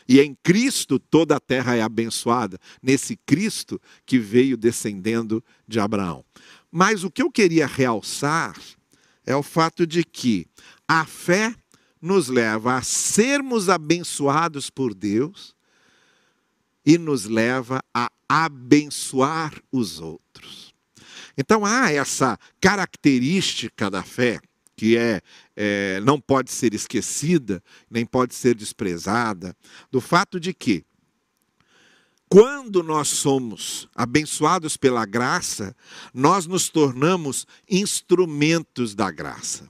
E 0.07 0.21
em 0.21 0.35
Cristo 0.41 0.97
toda 0.97 1.35
a 1.35 1.39
terra 1.39 1.75
é 1.75 1.81
abençoada, 1.81 2.57
nesse 2.81 3.17
Cristo 3.25 3.79
que 4.05 4.17
veio 4.17 4.55
descendendo 4.55 5.43
de 5.67 5.79
Abraão. 5.79 6.23
Mas 6.71 7.03
o 7.03 7.11
que 7.11 7.21
eu 7.21 7.29
queria 7.29 7.67
realçar 7.67 8.55
é 9.27 9.35
o 9.35 9.43
fato 9.43 9.85
de 9.85 10.05
que 10.05 10.47
a 10.87 11.05
fé 11.05 11.53
nos 12.01 12.29
leva 12.29 12.77
a 12.77 12.81
sermos 12.81 13.67
abençoados 13.67 14.69
por 14.69 14.93
Deus 14.95 15.53
e 16.85 16.97
nos 16.97 17.25
leva 17.25 17.83
a 17.93 18.09
abençoar 18.29 19.53
os 19.69 19.99
outros. 19.99 20.73
Então 21.37 21.65
há 21.65 21.91
essa 21.91 22.39
característica 22.61 23.91
da 23.91 24.01
fé 24.01 24.39
que 24.77 24.95
é, 24.95 25.21
é, 25.55 25.99
não 26.01 26.21
pode 26.21 26.51
ser 26.51 26.73
esquecida, 26.73 27.61
nem 27.89 28.05
pode 28.05 28.33
ser 28.33 28.55
desprezada, 28.55 29.57
do 29.91 29.99
fato 29.99 30.39
de 30.39 30.53
que 30.53 30.85
quando 32.29 32.83
nós 32.83 33.07
somos 33.07 33.87
abençoados 33.95 34.75
pela 34.75 35.05
graça, 35.05 35.75
nós 36.13 36.45
nos 36.45 36.69
tornamos 36.69 37.47
instrumentos 37.69 38.93
da 38.93 39.09
graça. 39.09 39.69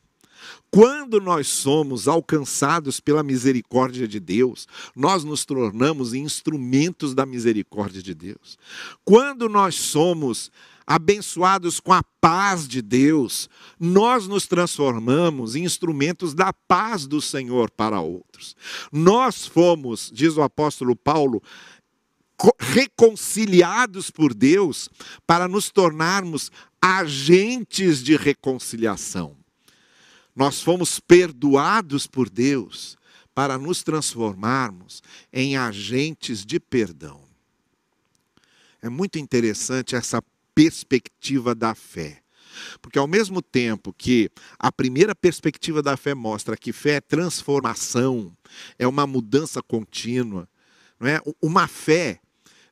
Quando 0.69 1.21
nós 1.21 1.47
somos 1.47 2.07
alcançados 2.07 2.99
pela 2.99 3.23
misericórdia 3.23 4.07
de 4.07 4.19
Deus, 4.19 4.67
nós 4.95 5.23
nos 5.23 5.45
tornamos 5.45 6.13
instrumentos 6.13 7.13
da 7.13 7.25
misericórdia 7.25 8.01
de 8.01 8.13
Deus. 8.13 8.57
Quando 9.05 9.47
nós 9.47 9.75
somos 9.75 10.51
abençoados 10.85 11.79
com 11.79 11.91
a 11.91 12.01
paz 12.21 12.67
de 12.67 12.81
Deus, 12.81 13.49
nós 13.79 14.27
nos 14.27 14.47
transformamos 14.47 15.55
em 15.55 15.63
instrumentos 15.63 16.33
da 16.33 16.53
paz 16.53 17.05
do 17.05 17.21
Senhor 17.21 17.69
para 17.69 17.99
outros. 17.99 18.55
Nós 18.91 19.45
fomos, 19.45 20.09
diz 20.13 20.37
o 20.37 20.41
apóstolo 20.41 20.95
Paulo, 20.95 21.41
reconciliados 22.59 24.11
por 24.11 24.33
Deus 24.33 24.89
para 25.25 25.47
nos 25.47 25.69
tornarmos 25.69 26.51
agentes 26.81 28.03
de 28.03 28.15
reconciliação. 28.15 29.35
Nós 30.35 30.61
fomos 30.61 30.99
perdoados 30.99 32.05
por 32.05 32.29
Deus 32.29 32.95
para 33.33 33.57
nos 33.57 33.83
transformarmos 33.83 35.01
em 35.33 35.57
agentes 35.57 36.45
de 36.45 36.59
perdão. 36.59 37.21
É 38.81 38.89
muito 38.89 39.17
interessante 39.17 39.95
essa 39.95 40.21
perspectiva 40.53 41.55
da 41.55 41.73
fé. 41.73 42.21
Porque 42.81 42.97
ao 42.97 43.07
mesmo 43.07 43.41
tempo 43.41 43.93
que 43.93 44.29
a 44.57 44.71
primeira 44.71 45.13
perspectiva 45.13 45.81
da 45.81 45.95
fé 45.95 46.15
mostra 46.15 46.57
que 46.57 46.73
fé 46.73 46.95
é 46.95 47.01
transformação, 47.01 48.35
é 48.79 48.87
uma 48.87 49.05
mudança 49.05 49.61
contínua, 49.61 50.49
não 50.99 51.07
é? 51.07 51.21
Uma 51.41 51.67
fé 51.67 52.19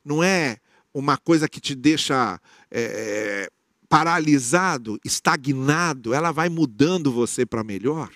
não 0.06 0.22
é 0.22 0.58
uma 0.94 1.16
coisa 1.18 1.48
que 1.48 1.60
te 1.60 1.74
deixa 1.74 2.40
é, 2.70 3.50
paralisado, 3.88 4.98
estagnado, 5.04 6.14
ela 6.14 6.32
vai 6.32 6.48
mudando 6.48 7.12
você 7.12 7.44
para 7.44 7.64
melhor. 7.64 8.10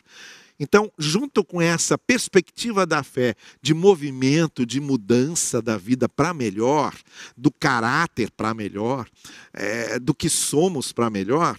Então, 0.59 0.92
junto 0.99 1.42
com 1.42 1.61
essa 1.61 1.97
perspectiva 1.97 2.87
da 2.87 3.02
fé, 3.02 3.35
de 3.62 3.73
movimento, 3.73 4.66
de 4.66 4.78
mudança 4.78 5.61
da 5.61 5.76
vida 5.76 6.09
para 6.09 6.35
melhor, 6.35 6.94
do 7.37 7.50
caráter 7.50 8.30
para 8.30 8.52
melhor, 8.52 9.09
é, 9.52 9.99
do 9.99 10.14
que 10.14 10.28
somos 10.28 10.92
para 10.92 11.11
melhor, 11.11 11.59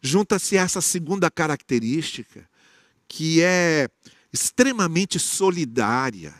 junta-se 0.00 0.56
essa 0.56 0.80
segunda 0.80 1.30
característica, 1.30 2.48
que 3.06 3.42
é 3.42 3.88
extremamente 4.32 5.18
solidária, 5.18 6.34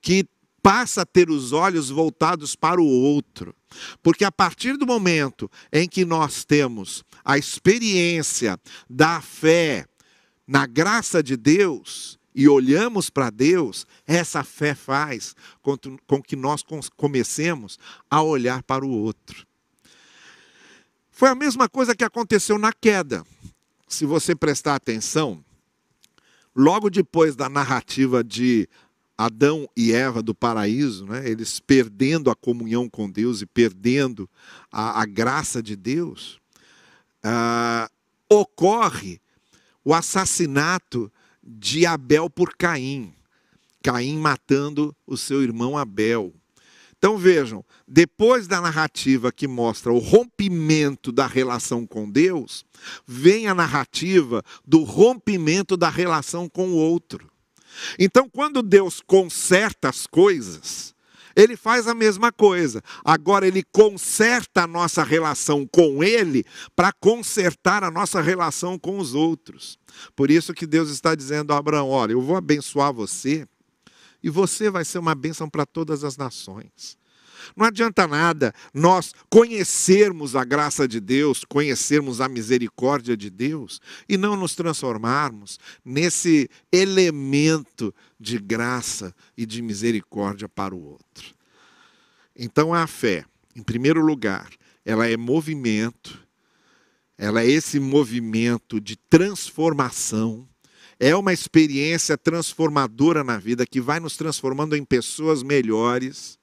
que 0.00 0.26
passa 0.68 1.00
a 1.00 1.06
ter 1.06 1.30
os 1.30 1.54
olhos 1.54 1.88
voltados 1.88 2.54
para 2.54 2.78
o 2.78 2.86
outro. 2.86 3.56
Porque 4.02 4.22
a 4.22 4.30
partir 4.30 4.76
do 4.76 4.86
momento 4.86 5.50
em 5.72 5.88
que 5.88 6.04
nós 6.04 6.44
temos 6.44 7.02
a 7.24 7.38
experiência 7.38 8.60
da 8.86 9.18
fé 9.22 9.86
na 10.46 10.66
graça 10.66 11.22
de 11.22 11.38
Deus 11.38 12.18
e 12.34 12.46
olhamos 12.46 13.08
para 13.08 13.30
Deus, 13.30 13.86
essa 14.06 14.44
fé 14.44 14.74
faz 14.74 15.34
com, 15.62 16.20
que 16.20 16.36
nós 16.36 16.62
comecemos 16.94 17.78
a 18.10 18.20
olhar 18.20 18.62
para 18.62 18.84
o 18.84 18.90
outro. 18.90 19.46
Foi 21.10 21.30
a 21.30 21.34
mesma 21.34 21.66
coisa 21.66 21.96
que 21.96 22.04
aconteceu 22.04 22.58
na 22.58 22.74
queda. 22.74 23.24
Se 23.88 24.04
você 24.04 24.34
prestar 24.34 24.74
atenção, 24.74 25.42
logo 26.54 26.90
depois 26.90 27.34
da 27.34 27.48
narrativa 27.48 28.22
de 28.22 28.68
Adão 29.18 29.68
e 29.76 29.92
Eva 29.92 30.22
do 30.22 30.32
paraíso, 30.32 31.04
né, 31.04 31.28
eles 31.28 31.58
perdendo 31.58 32.30
a 32.30 32.36
comunhão 32.36 32.88
com 32.88 33.10
Deus 33.10 33.42
e 33.42 33.46
perdendo 33.46 34.30
a, 34.70 35.02
a 35.02 35.04
graça 35.04 35.60
de 35.60 35.74
Deus, 35.74 36.38
ah, 37.24 37.90
ocorre 38.30 39.20
o 39.84 39.92
assassinato 39.92 41.10
de 41.42 41.84
Abel 41.84 42.30
por 42.30 42.54
Caim. 42.56 43.12
Caim 43.82 44.18
matando 44.18 44.94
o 45.04 45.16
seu 45.16 45.42
irmão 45.42 45.76
Abel. 45.76 46.32
Então 46.96 47.16
vejam, 47.16 47.64
depois 47.86 48.46
da 48.46 48.60
narrativa 48.60 49.32
que 49.32 49.48
mostra 49.48 49.92
o 49.92 49.98
rompimento 49.98 51.10
da 51.10 51.26
relação 51.26 51.86
com 51.86 52.08
Deus, 52.08 52.64
vem 53.06 53.48
a 53.48 53.54
narrativa 53.54 54.44
do 54.64 54.82
rompimento 54.84 55.76
da 55.76 55.88
relação 55.88 56.48
com 56.48 56.68
o 56.68 56.76
outro. 56.76 57.30
Então, 57.98 58.28
quando 58.28 58.62
Deus 58.62 59.00
conserta 59.00 59.88
as 59.88 60.06
coisas, 60.06 60.94
ele 61.38 61.56
faz 61.56 61.86
a 61.86 61.94
mesma 61.94 62.32
coisa. 62.32 62.82
Agora 63.04 63.46
ele 63.46 63.62
conserta 63.70 64.64
a 64.64 64.66
nossa 64.66 65.04
relação 65.04 65.64
com 65.64 66.02
ele 66.02 66.44
para 66.74 66.92
consertar 66.92 67.84
a 67.84 67.90
nossa 67.92 68.20
relação 68.20 68.76
com 68.76 68.98
os 68.98 69.14
outros. 69.14 69.78
Por 70.16 70.32
isso 70.32 70.52
que 70.52 70.66
Deus 70.66 70.90
está 70.90 71.14
dizendo 71.14 71.52
a 71.52 71.58
Abraão: 71.58 71.90
olha, 71.90 72.12
eu 72.12 72.20
vou 72.20 72.34
abençoar 72.34 72.92
você 72.92 73.46
e 74.20 74.28
você 74.28 74.68
vai 74.68 74.84
ser 74.84 74.98
uma 74.98 75.14
bênção 75.14 75.48
para 75.48 75.64
todas 75.64 76.02
as 76.02 76.16
nações. 76.16 76.97
Não 77.56 77.66
adianta 77.66 78.06
nada 78.06 78.52
nós 78.72 79.12
conhecermos 79.28 80.36
a 80.36 80.44
graça 80.44 80.86
de 80.86 81.00
Deus, 81.00 81.44
conhecermos 81.44 82.20
a 82.20 82.28
misericórdia 82.28 83.16
de 83.16 83.30
Deus 83.30 83.80
e 84.08 84.16
não 84.16 84.36
nos 84.36 84.54
transformarmos 84.54 85.58
nesse 85.84 86.48
elemento 86.72 87.94
de 88.18 88.38
graça 88.38 89.14
e 89.36 89.44
de 89.44 89.62
misericórdia 89.62 90.48
para 90.48 90.74
o 90.74 90.82
outro. 90.82 91.34
Então 92.36 92.72
a 92.72 92.86
fé, 92.86 93.24
em 93.54 93.62
primeiro 93.62 94.00
lugar, 94.00 94.48
ela 94.84 95.08
é 95.08 95.16
movimento, 95.16 96.18
ela 97.16 97.42
é 97.42 97.46
esse 97.50 97.80
movimento 97.80 98.80
de 98.80 98.96
transformação 98.96 100.48
é 101.00 101.14
uma 101.14 101.32
experiência 101.32 102.18
transformadora 102.18 103.22
na 103.22 103.38
vida 103.38 103.66
que 103.66 103.80
vai 103.80 104.00
nos 104.00 104.16
transformando 104.16 104.74
em 104.74 104.84
pessoas 104.84 105.42
melhores, 105.42 106.37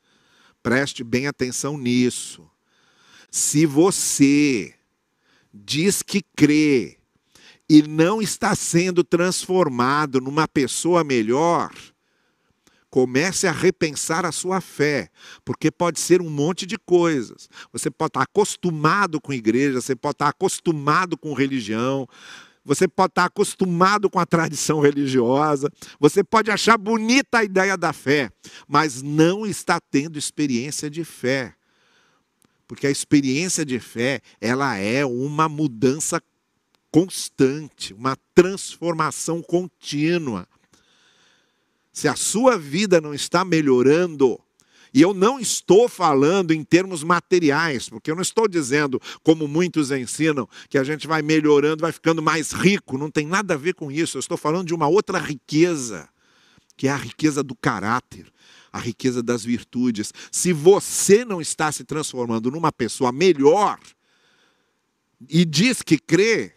Preste 0.65 1.03
bem 1.03 1.27
atenção 1.27 1.77
nisso. 1.77 2.49
Se 3.29 3.67
você 3.67 4.73
diz 5.53 6.01
que 6.01 6.23
crê 6.35 6.97
e 7.69 7.83
não 7.83 8.19
está 8.19 8.55
sendo 8.55 9.03
transformado 9.03 10.19
numa 10.19 10.47
pessoa 10.47 11.03
melhor, 11.03 11.71
comece 12.89 13.45
a 13.45 13.51
repensar 13.51 14.25
a 14.25 14.31
sua 14.31 14.59
fé, 14.59 15.11
porque 15.45 15.69
pode 15.69 15.99
ser 15.99 16.19
um 16.19 16.31
monte 16.31 16.65
de 16.65 16.79
coisas. 16.79 17.47
Você 17.71 17.91
pode 17.91 18.09
estar 18.09 18.23
acostumado 18.23 19.21
com 19.21 19.31
igreja, 19.31 19.79
você 19.79 19.95
pode 19.95 20.15
estar 20.15 20.29
acostumado 20.29 21.15
com 21.15 21.35
religião, 21.35 22.09
você 22.65 22.87
pode 22.87 23.11
estar 23.11 23.25
acostumado 23.25 24.09
com 24.09 24.19
a 24.19 24.25
tradição 24.25 24.79
religiosa, 24.79 25.71
você 25.99 26.23
pode 26.23 26.49
achar 26.49 26.77
bonita 26.77 27.37
a 27.37 27.43
ideia 27.43 27.77
da 27.77 27.93
fé, 27.93 28.31
mas 28.67 29.03
não 29.03 29.45
está 29.45 29.79
tendo 29.79 30.17
experiência 30.17 30.89
de 30.89 31.03
fé. 31.03 31.53
Porque 32.67 32.87
a 32.87 32.91
experiência 32.91 33.63
de 33.63 33.79
fé, 33.79 34.19
ela 34.41 34.75
é 34.75 35.05
uma 35.05 35.47
mudança 35.47 36.19
constante, 36.91 37.93
uma 37.93 38.17
transformação 38.33 39.43
contínua. 39.43 40.47
Se 41.93 42.07
a 42.07 42.15
sua 42.15 42.57
vida 42.57 42.99
não 42.99 43.13
está 43.13 43.45
melhorando, 43.45 44.39
e 44.95 45.01
eu 45.01 45.13
não 45.13 45.37
estou 45.37 45.89
falando 45.89 46.53
em 46.53 46.63
termos 46.63 47.03
materiais, 47.03 47.89
porque 47.89 48.09
eu 48.09 48.15
não 48.15 48.21
estou 48.21 48.47
dizendo, 48.47 48.97
como 49.21 49.45
muitos 49.45 49.91
ensinam, 49.91 50.47
que 50.69 50.77
a 50.77 50.85
gente 50.85 51.05
vai 51.05 51.21
melhorando, 51.21 51.81
vai 51.81 51.91
ficando 51.91 52.21
mais 52.21 52.53
rico. 52.53 52.97
Não 52.97 53.11
tem 53.11 53.27
nada 53.27 53.55
a 53.55 53.57
ver 53.57 53.73
com 53.73 53.91
isso. 53.91 54.15
Eu 54.15 54.21
estou 54.21 54.37
falando 54.37 54.67
de 54.67 54.73
uma 54.73 54.87
outra 54.87 55.19
riqueza, 55.19 56.07
que 56.77 56.87
é 56.87 56.91
a 56.91 56.95
riqueza 56.95 57.43
do 57.43 57.53
caráter, 57.53 58.31
a 58.71 58.79
riqueza 58.79 59.21
das 59.21 59.43
virtudes. 59.43 60.13
Se 60.31 60.53
você 60.53 61.25
não 61.25 61.41
está 61.41 61.69
se 61.73 61.83
transformando 61.83 62.49
numa 62.49 62.71
pessoa 62.71 63.11
melhor 63.11 63.77
e 65.27 65.43
diz 65.43 65.81
que 65.81 65.97
crê, 65.97 66.53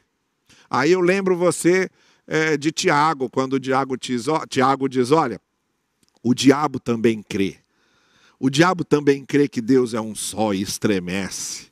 aí 0.71 0.93
eu 0.93 1.01
lembro 1.01 1.37
você 1.37 1.91
é, 2.25 2.57
de 2.57 2.71
Tiago, 2.71 3.29
quando 3.29 3.59
Tiago 3.59 3.97
diz, 3.97 4.27
Tiago 4.49 4.89
diz: 4.89 5.11
olha, 5.11 5.41
o 6.23 6.33
diabo 6.33 6.79
também 6.79 7.21
crê. 7.21 7.59
O 8.39 8.49
diabo 8.49 8.85
também 8.85 9.25
crê 9.25 9.49
que 9.49 9.61
Deus 9.61 9.95
é 9.95 10.01
um 10.01 10.15
só 10.15 10.55
e 10.55 10.63
estremece. 10.63 11.69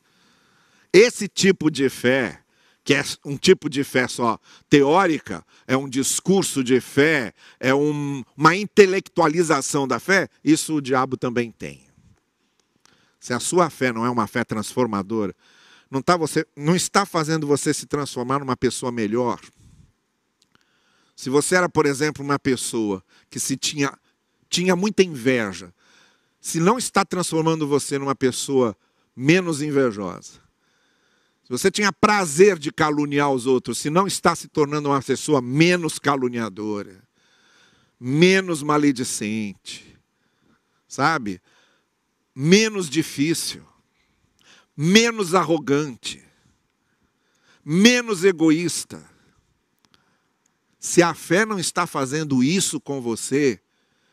Esse 0.93 1.29
tipo 1.29 1.71
de 1.71 1.89
fé, 1.89 2.41
que 2.83 2.95
é 2.95 3.05
um 3.25 3.37
tipo 3.37 3.69
de 3.69 3.85
fé 3.85 4.09
só 4.09 4.39
teórica, 4.69 5.45
é 5.67 5.77
um 5.77 5.89
discurso 5.89 6.65
de 6.65 6.81
fé, 6.81 7.33
é 7.61 7.75
um, 7.75 8.25
uma 8.37 8.57
intelectualização 8.57 9.87
da 9.87 10.01
fé, 10.01 10.29
isso 10.43 10.75
o 10.75 10.81
diabo 10.81 11.17
também 11.17 11.51
tem. 11.51 11.87
Se 13.21 13.33
a 13.33 13.41
sua 13.41 13.71
fé 13.71 13.93
não 13.93 14.05
é 14.05 14.11
uma 14.11 14.27
fé 14.27 14.45
transformadora, 14.45 15.35
não, 15.91 16.03
tá 16.03 16.17
você, 16.17 16.47
não 16.57 16.75
está 16.75 17.07
fazendo 17.07 17.47
você 17.47 17.73
se 17.73 17.87
transformar 17.87 18.41
numa 18.41 18.57
pessoa 18.57 18.91
melhor. 18.91 19.41
Se 21.15 21.31
você 21.31 21.57
era, 21.57 21.69
por 21.69 21.87
exemplo, 21.87 22.25
uma 22.25 22.39
pessoa 22.39 23.03
que 23.31 23.41
se 23.41 23.57
tinha, 23.57 23.97
tinha 24.49 24.77
muita 24.77 25.03
inveja, 25.03 25.73
se 26.47 26.61
não 26.61 26.79
está 26.79 27.05
transformando 27.05 27.67
você 27.67 27.99
numa 27.99 28.15
pessoa 28.15 28.77
menos 29.17 29.61
invejosa, 29.63 30.35
se 31.43 31.49
você 31.51 31.73
tinha 31.73 31.93
prazer 31.93 32.57
de 32.57 32.71
caluniar 32.71 33.33
os 33.33 33.47
outros, 33.47 33.79
se 33.79 33.91
não 33.91 34.07
está 34.07 34.33
se 34.37 34.47
tornando 34.47 34.89
uma 34.89 35.03
pessoa 35.03 35.43
menos 35.43 35.99
caluniadora, 35.99 37.03
menos 37.99 38.63
maledicente, 38.63 39.99
sabe? 40.87 41.43
Menos 42.33 42.89
difícil, 42.89 43.67
menos 44.77 45.35
arrogante, 45.35 46.23
menos 47.65 48.23
egoísta. 48.23 49.05
Se 50.79 51.03
a 51.03 51.13
fé 51.13 51.45
não 51.45 51.59
está 51.59 51.89
fazendo 51.89 52.41
isso 52.41 52.81
com 52.81 53.03
você, 53.03 53.61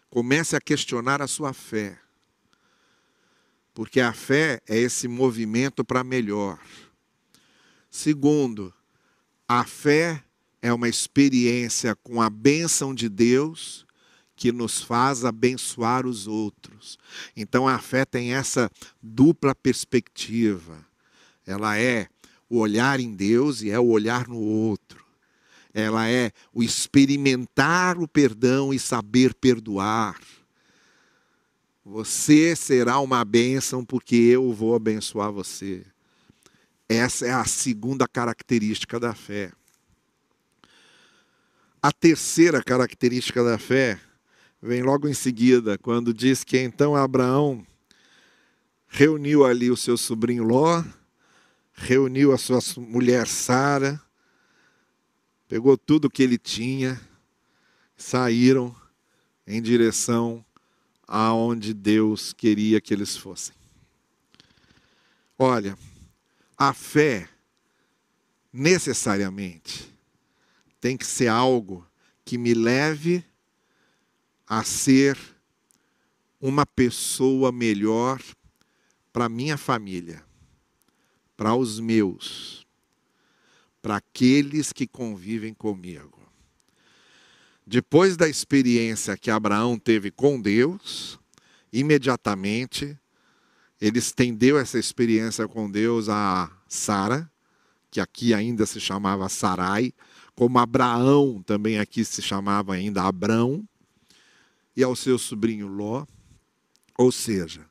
comece 0.10 0.56
a 0.56 0.62
questionar 0.62 1.22
a 1.22 1.28
sua 1.28 1.54
fé. 1.54 2.02
Porque 3.73 3.99
a 3.99 4.13
fé 4.13 4.62
é 4.67 4.77
esse 4.77 5.07
movimento 5.07 5.83
para 5.83 6.03
melhor. 6.03 6.59
Segundo, 7.89 8.73
a 9.47 9.63
fé 9.63 10.23
é 10.62 10.71
uma 10.71 10.88
experiência 10.88 11.95
com 11.95 12.21
a 12.21 12.29
bênção 12.29 12.93
de 12.93 13.09
Deus 13.09 13.86
que 14.36 14.51
nos 14.51 14.81
faz 14.81 15.23
abençoar 15.25 16.05
os 16.05 16.27
outros. 16.27 16.97
Então 17.36 17.67
a 17.67 17.79
fé 17.79 18.05
tem 18.05 18.33
essa 18.33 18.69
dupla 19.01 19.53
perspectiva. 19.53 20.86
Ela 21.45 21.77
é 21.77 22.07
o 22.49 22.59
olhar 22.59 22.99
em 22.99 23.13
Deus 23.13 23.62
e 23.62 23.69
é 23.69 23.79
o 23.79 23.88
olhar 23.88 24.27
no 24.27 24.39
outro. 24.39 25.03
Ela 25.73 26.07
é 26.07 26.31
o 26.53 26.62
experimentar 26.62 27.97
o 27.97 28.07
perdão 28.07 28.73
e 28.73 28.79
saber 28.79 29.33
perdoar. 29.33 30.19
Você 31.86 32.56
será 32.56 33.00
uma 33.00 33.26
bênção 33.26 33.84
porque 33.84 34.15
eu 34.15 34.54
vou 34.54 34.74
abençoar 34.74 35.32
você. 35.34 35.86
Essa 36.88 37.26
é 37.26 37.32
a 37.32 37.43
segunda 37.43 38.08
característica 38.08 38.98
da 39.00 39.13
fé. 39.13 39.52
A 41.82 41.91
terceira 41.91 42.63
característica 42.63 43.43
da 43.43 43.58
fé 43.58 44.00
vem 44.62 44.82
logo 44.82 45.10
em 45.10 45.13
seguida, 45.13 45.78
quando 45.78 46.13
diz 46.13 46.41
que 46.41 46.58
então 46.58 46.96
Abraão 46.96 47.67
reuniu 48.88 49.43
ali 49.43 49.69
o 49.69 49.76
seu 49.76 49.98
sobrinho 49.98 50.43
Ló, 50.43 50.82
reuniu 51.74 52.32
a 52.32 52.38
sua 52.38 52.60
mulher 52.78 53.28
Sara, 53.28 54.02
pegou 55.50 55.78
tudo 55.78 56.10
que 56.10 56.24
ele 56.24 56.38
tinha, 56.38 57.02
saíram 57.98 58.74
em 59.46 59.62
direção 59.62 60.46
aonde 61.07 61.73
Deus 61.73 62.33
queria 62.33 62.81
que 62.81 62.93
eles 62.93 63.15
fossem. 63.15 63.55
Olha, 65.37 65.77
a 66.57 66.73
fé 66.73 67.27
necessariamente 68.51 69.91
tem 70.79 70.95
que 70.95 71.05
ser 71.05 71.27
algo 71.27 71.87
que 72.23 72.37
me 72.37 72.53
leve 72.53 73.25
a 74.45 74.63
ser 74.63 75.17
uma 76.39 76.65
pessoa 76.65 77.51
melhor 77.51 78.21
para 79.13 79.29
minha 79.29 79.57
família, 79.57 80.23
para 81.37 81.55
os 81.55 81.79
meus, 81.79 82.67
para 83.81 83.95
aqueles 83.95 84.73
que 84.73 84.85
convivem 84.85 85.53
comigo. 85.53 86.12
Depois 87.73 88.15
da 88.15 88.29
experiência 88.29 89.17
que 89.17 89.31
Abraão 89.31 89.79
teve 89.79 90.12
com 90.12 90.39
Deus, 90.39 91.19
imediatamente 91.71 92.95
ele 93.81 93.97
estendeu 93.97 94.59
essa 94.59 94.77
experiência 94.77 95.47
com 95.47 95.67
Deus 95.71 96.07
a 96.07 96.51
Sara, 96.67 97.27
que 97.89 97.99
aqui 97.99 98.31
ainda 98.31 98.67
se 98.67 98.79
chamava 98.79 99.27
Sarai, 99.27 99.91
como 100.36 100.59
Abraão 100.59 101.41
também 101.41 101.79
aqui 101.79 102.05
se 102.05 102.21
chamava 102.21 102.75
ainda 102.75 103.01
Abrão, 103.01 103.67
e 104.77 104.83
ao 104.83 104.95
seu 104.95 105.17
sobrinho 105.17 105.65
Ló. 105.67 106.05
Ou 106.95 107.12
seja, 107.12 107.67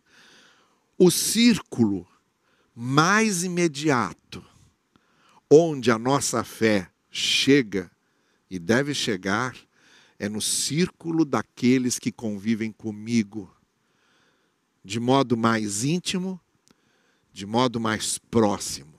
o 0.99 1.13
círculo 1.13 2.05
mais 2.75 3.45
imediato 3.45 4.45
onde 5.49 5.93
a 5.93 5.99
nossa 5.99 6.43
fé 6.43 6.91
chega 7.09 7.89
e 8.51 8.59
deve 8.59 8.95
chegar 8.95 9.55
é 10.23 10.29
no 10.29 10.41
círculo 10.41 11.25
daqueles 11.25 11.99
que 11.99 12.13
convivem 12.13 12.71
comigo, 12.71 13.53
de 14.85 15.01
modo 15.01 15.37
mais 15.37 15.83
íntimo, 15.83 16.41
de 17.33 17.45
modo 17.45 17.81
mais 17.81 18.19
próximo. 18.19 18.95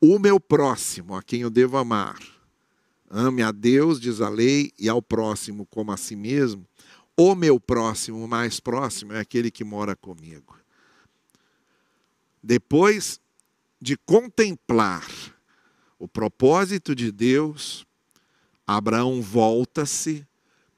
O 0.00 0.18
meu 0.18 0.40
próximo, 0.40 1.14
a 1.14 1.22
quem 1.22 1.42
eu 1.42 1.50
devo 1.50 1.76
amar, 1.76 2.18
ame 3.10 3.42
a 3.42 3.52
Deus, 3.52 4.00
diz 4.00 4.22
a 4.22 4.30
lei, 4.30 4.72
e 4.78 4.88
ao 4.88 5.02
próximo 5.02 5.66
como 5.66 5.92
a 5.92 5.98
si 5.98 6.16
mesmo. 6.16 6.66
O 7.14 7.34
meu 7.34 7.60
próximo, 7.60 8.26
mais 8.26 8.58
próximo, 8.58 9.12
é 9.12 9.20
aquele 9.20 9.50
que 9.50 9.64
mora 9.64 9.94
comigo. 9.94 10.58
Depois 12.42 13.20
de 13.78 13.98
contemplar 13.98 15.06
o 15.98 16.08
propósito 16.08 16.94
de 16.94 17.12
Deus, 17.12 17.86
Abraão 18.76 19.20
volta-se 19.20 20.24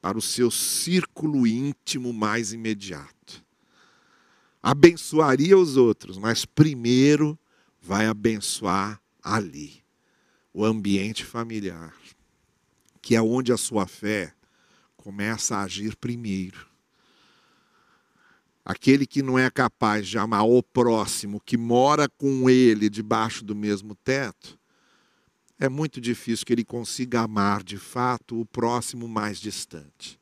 para 0.00 0.16
o 0.16 0.22
seu 0.22 0.50
círculo 0.50 1.46
íntimo 1.46 2.10
mais 2.10 2.50
imediato. 2.50 3.44
Abençoaria 4.62 5.58
os 5.58 5.76
outros, 5.76 6.16
mas 6.16 6.46
primeiro 6.46 7.38
vai 7.82 8.06
abençoar 8.06 8.98
ali, 9.22 9.84
o 10.54 10.64
ambiente 10.64 11.22
familiar, 11.22 11.94
que 13.02 13.14
é 13.14 13.20
onde 13.20 13.52
a 13.52 13.58
sua 13.58 13.86
fé 13.86 14.32
começa 14.96 15.56
a 15.56 15.64
agir 15.64 15.94
primeiro. 15.94 16.66
Aquele 18.64 19.06
que 19.06 19.22
não 19.22 19.38
é 19.38 19.50
capaz 19.50 20.08
de 20.08 20.16
amar 20.16 20.46
o 20.46 20.62
próximo, 20.62 21.42
que 21.44 21.58
mora 21.58 22.08
com 22.08 22.48
ele 22.48 22.88
debaixo 22.88 23.44
do 23.44 23.54
mesmo 23.54 23.94
teto, 23.96 24.58
é 25.62 25.68
muito 25.68 26.00
difícil 26.00 26.44
que 26.44 26.52
ele 26.52 26.64
consiga 26.64 27.20
amar 27.20 27.62
de 27.62 27.78
fato 27.78 28.40
o 28.40 28.44
próximo 28.44 29.06
mais 29.06 29.38
distante. 29.38 30.18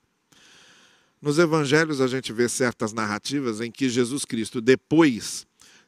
Nos 1.18 1.38
evangelhos 1.38 1.98
a 1.98 2.06
gente 2.06 2.30
vê 2.30 2.46
certas 2.46 2.92
narrativas 2.92 3.58
em 3.62 3.70
que 3.70 3.88
Jesus 3.88 4.26
Cristo, 4.26 4.60
depois 4.60 5.46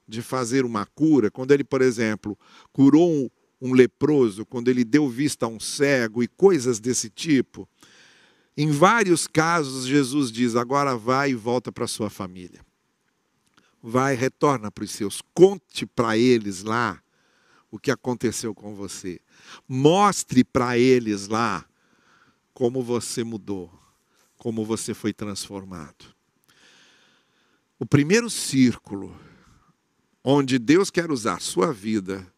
de 0.09 0.23
fazer 0.23 0.65
uma 0.65 0.87
cura, 0.87 1.31
quando 1.31 1.51
ele, 1.51 1.65
por 1.65 1.83
exemplo, 1.83 2.39
curou 2.73 3.31
um, 3.61 3.75
leproso, 3.75 4.47
quando 4.47 4.69
ele 4.69 4.85
deu 4.85 5.07
vista 5.07 5.45
a 5.45 5.51
um 5.51 5.61
cego 5.61 6.23
e 6.23 6.29
coisas 6.29 6.81
desse 6.81 7.11
tipo, 7.11 7.69
em 8.57 8.71
vários 8.71 9.27
casos 9.27 9.87
Jesus 9.87 10.33
diz: 10.33 10.57
agora 10.57 10.97
vai 10.97 11.33
e 11.33 11.35
volta 11.35 11.71
para 11.71 11.87
sua 11.87 12.09
família. 12.09 12.65
Vai, 13.83 14.15
retorna 14.15 14.71
para 14.71 14.85
os 14.85 14.93
seus, 14.93 15.21
conte 15.35 15.85
para 15.85 16.17
eles 16.17 16.63
lá 16.63 17.03
o 17.73 17.79
que 17.79 17.91
aconteceu 17.91 18.55
com 18.55 18.75
você. 18.75 19.19
Mostre 19.69 20.45
para 20.45 20.79
eles 20.79 21.29
lá 21.29 21.65
como 22.53 22.83
você 22.83 23.25
mudou, 23.25 23.73
como 24.37 24.65
você 24.65 24.95
foi 24.95 25.13
transformado. 25.13 26.15
O 27.79 27.87
primeiro 27.87 28.31
círculo 28.31 29.19
onde 30.23 30.59
Deus 30.59 30.91
quer 30.91 31.11
usar 31.11 31.41
sua 31.41 31.73
vida 31.73 32.33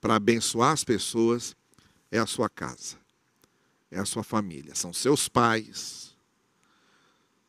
para 0.00 0.16
abençoar 0.16 0.72
as 0.72 0.84
pessoas 0.84 1.56
é 2.10 2.18
a 2.18 2.26
sua 2.26 2.48
casa, 2.48 2.96
é 3.90 3.98
a 3.98 4.04
sua 4.04 4.22
família, 4.22 4.74
são 4.74 4.92
seus 4.92 5.28
pais, 5.28 6.16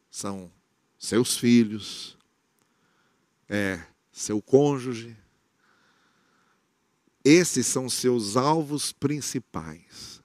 são 0.10 0.52
seus 0.98 1.38
filhos, 1.38 2.18
é 3.48 3.84
seu 4.12 4.42
cônjuge, 4.42 5.16
esses 7.26 7.66
são 7.66 7.90
seus 7.90 8.38
alvos 8.38 8.94
principais. 8.94 10.22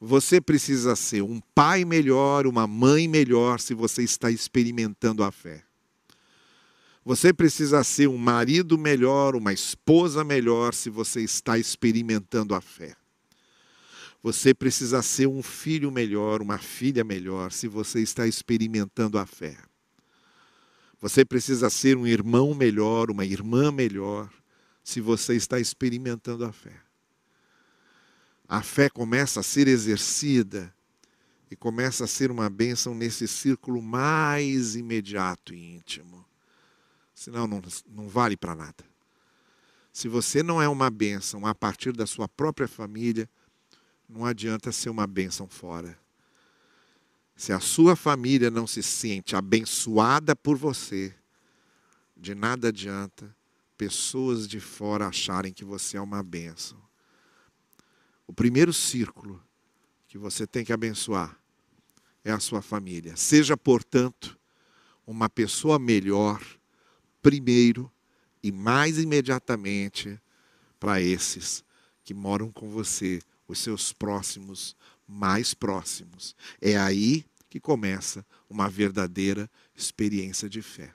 Você 0.00 0.40
precisa 0.40 0.96
ser 0.96 1.22
um 1.22 1.40
pai 1.54 1.84
melhor, 1.84 2.44
uma 2.46 2.66
mãe 2.66 3.06
melhor, 3.06 3.60
se 3.60 3.72
você 3.72 4.02
está 4.02 4.30
experimentando 4.30 5.22
a 5.22 5.30
fé. 5.30 5.62
Você 7.04 7.32
precisa 7.32 7.84
ser 7.84 8.08
um 8.08 8.18
marido 8.18 8.76
melhor, 8.76 9.36
uma 9.36 9.52
esposa 9.52 10.24
melhor, 10.24 10.74
se 10.74 10.90
você 10.90 11.20
está 11.20 11.56
experimentando 11.56 12.54
a 12.54 12.60
fé. 12.60 12.96
Você 14.22 14.52
precisa 14.52 15.02
ser 15.02 15.28
um 15.28 15.42
filho 15.42 15.92
melhor, 15.92 16.42
uma 16.42 16.58
filha 16.58 17.04
melhor, 17.04 17.52
se 17.52 17.68
você 17.68 18.00
está 18.00 18.26
experimentando 18.26 19.18
a 19.18 19.26
fé. 19.26 19.56
Você 21.00 21.24
precisa 21.24 21.70
ser 21.70 21.96
um 21.96 22.06
irmão 22.06 22.54
melhor, 22.54 23.10
uma 23.10 23.24
irmã 23.24 23.70
melhor, 23.70 24.30
se 24.84 25.00
você 25.00 25.34
está 25.34 25.58
experimentando 25.58 26.44
a 26.44 26.52
fé. 26.52 26.78
A 28.46 28.62
fé 28.62 28.90
começa 28.90 29.40
a 29.40 29.42
ser 29.42 29.66
exercida 29.66 30.72
e 31.50 31.56
começa 31.56 32.04
a 32.04 32.06
ser 32.06 32.30
uma 32.30 32.50
bênção 32.50 32.94
nesse 32.94 33.26
círculo 33.26 33.80
mais 33.80 34.76
imediato 34.76 35.54
e 35.54 35.74
íntimo. 35.76 36.22
Senão 37.14 37.46
não, 37.46 37.62
não 37.88 38.08
vale 38.08 38.36
para 38.36 38.54
nada. 38.54 38.84
Se 39.90 40.06
você 40.06 40.42
não 40.42 40.60
é 40.60 40.68
uma 40.68 40.90
bênção 40.90 41.46
a 41.46 41.54
partir 41.54 41.92
da 41.92 42.06
sua 42.06 42.28
própria 42.28 42.68
família, 42.68 43.28
não 44.06 44.26
adianta 44.26 44.70
ser 44.70 44.90
uma 44.90 45.06
bênção 45.06 45.48
fora. 45.48 45.98
Se 47.34 47.52
a 47.52 47.60
sua 47.60 47.96
família 47.96 48.50
não 48.50 48.66
se 48.66 48.82
sente 48.82 49.34
abençoada 49.34 50.36
por 50.36 50.56
você, 50.58 51.14
de 52.14 52.34
nada 52.34 52.68
adianta 52.68 53.34
pessoas 53.76 54.46
de 54.46 54.60
fora 54.60 55.06
acharem 55.06 55.52
que 55.52 55.64
você 55.64 55.96
é 55.96 56.00
uma 56.00 56.22
bênção. 56.22 56.78
O 58.26 58.32
primeiro 58.32 58.72
círculo 58.72 59.42
que 60.08 60.16
você 60.16 60.46
tem 60.46 60.64
que 60.64 60.72
abençoar 60.72 61.38
é 62.24 62.30
a 62.30 62.40
sua 62.40 62.62
família. 62.62 63.16
Seja, 63.16 63.56
portanto, 63.56 64.38
uma 65.06 65.28
pessoa 65.28 65.78
melhor, 65.78 66.42
primeiro 67.20 67.90
e 68.42 68.50
mais 68.50 68.98
imediatamente, 68.98 70.18
para 70.78 71.00
esses 71.00 71.64
que 72.02 72.14
moram 72.14 72.50
com 72.50 72.68
você 72.70 73.20
os 73.46 73.58
seus 73.58 73.92
próximos 73.92 74.76
mais 75.06 75.52
próximos. 75.52 76.34
É 76.60 76.76
aí 76.78 77.24
que 77.48 77.60
começa 77.60 78.24
uma 78.48 78.68
verdadeira 78.68 79.50
experiência 79.74 80.48
de 80.48 80.62
fé. 80.62 80.92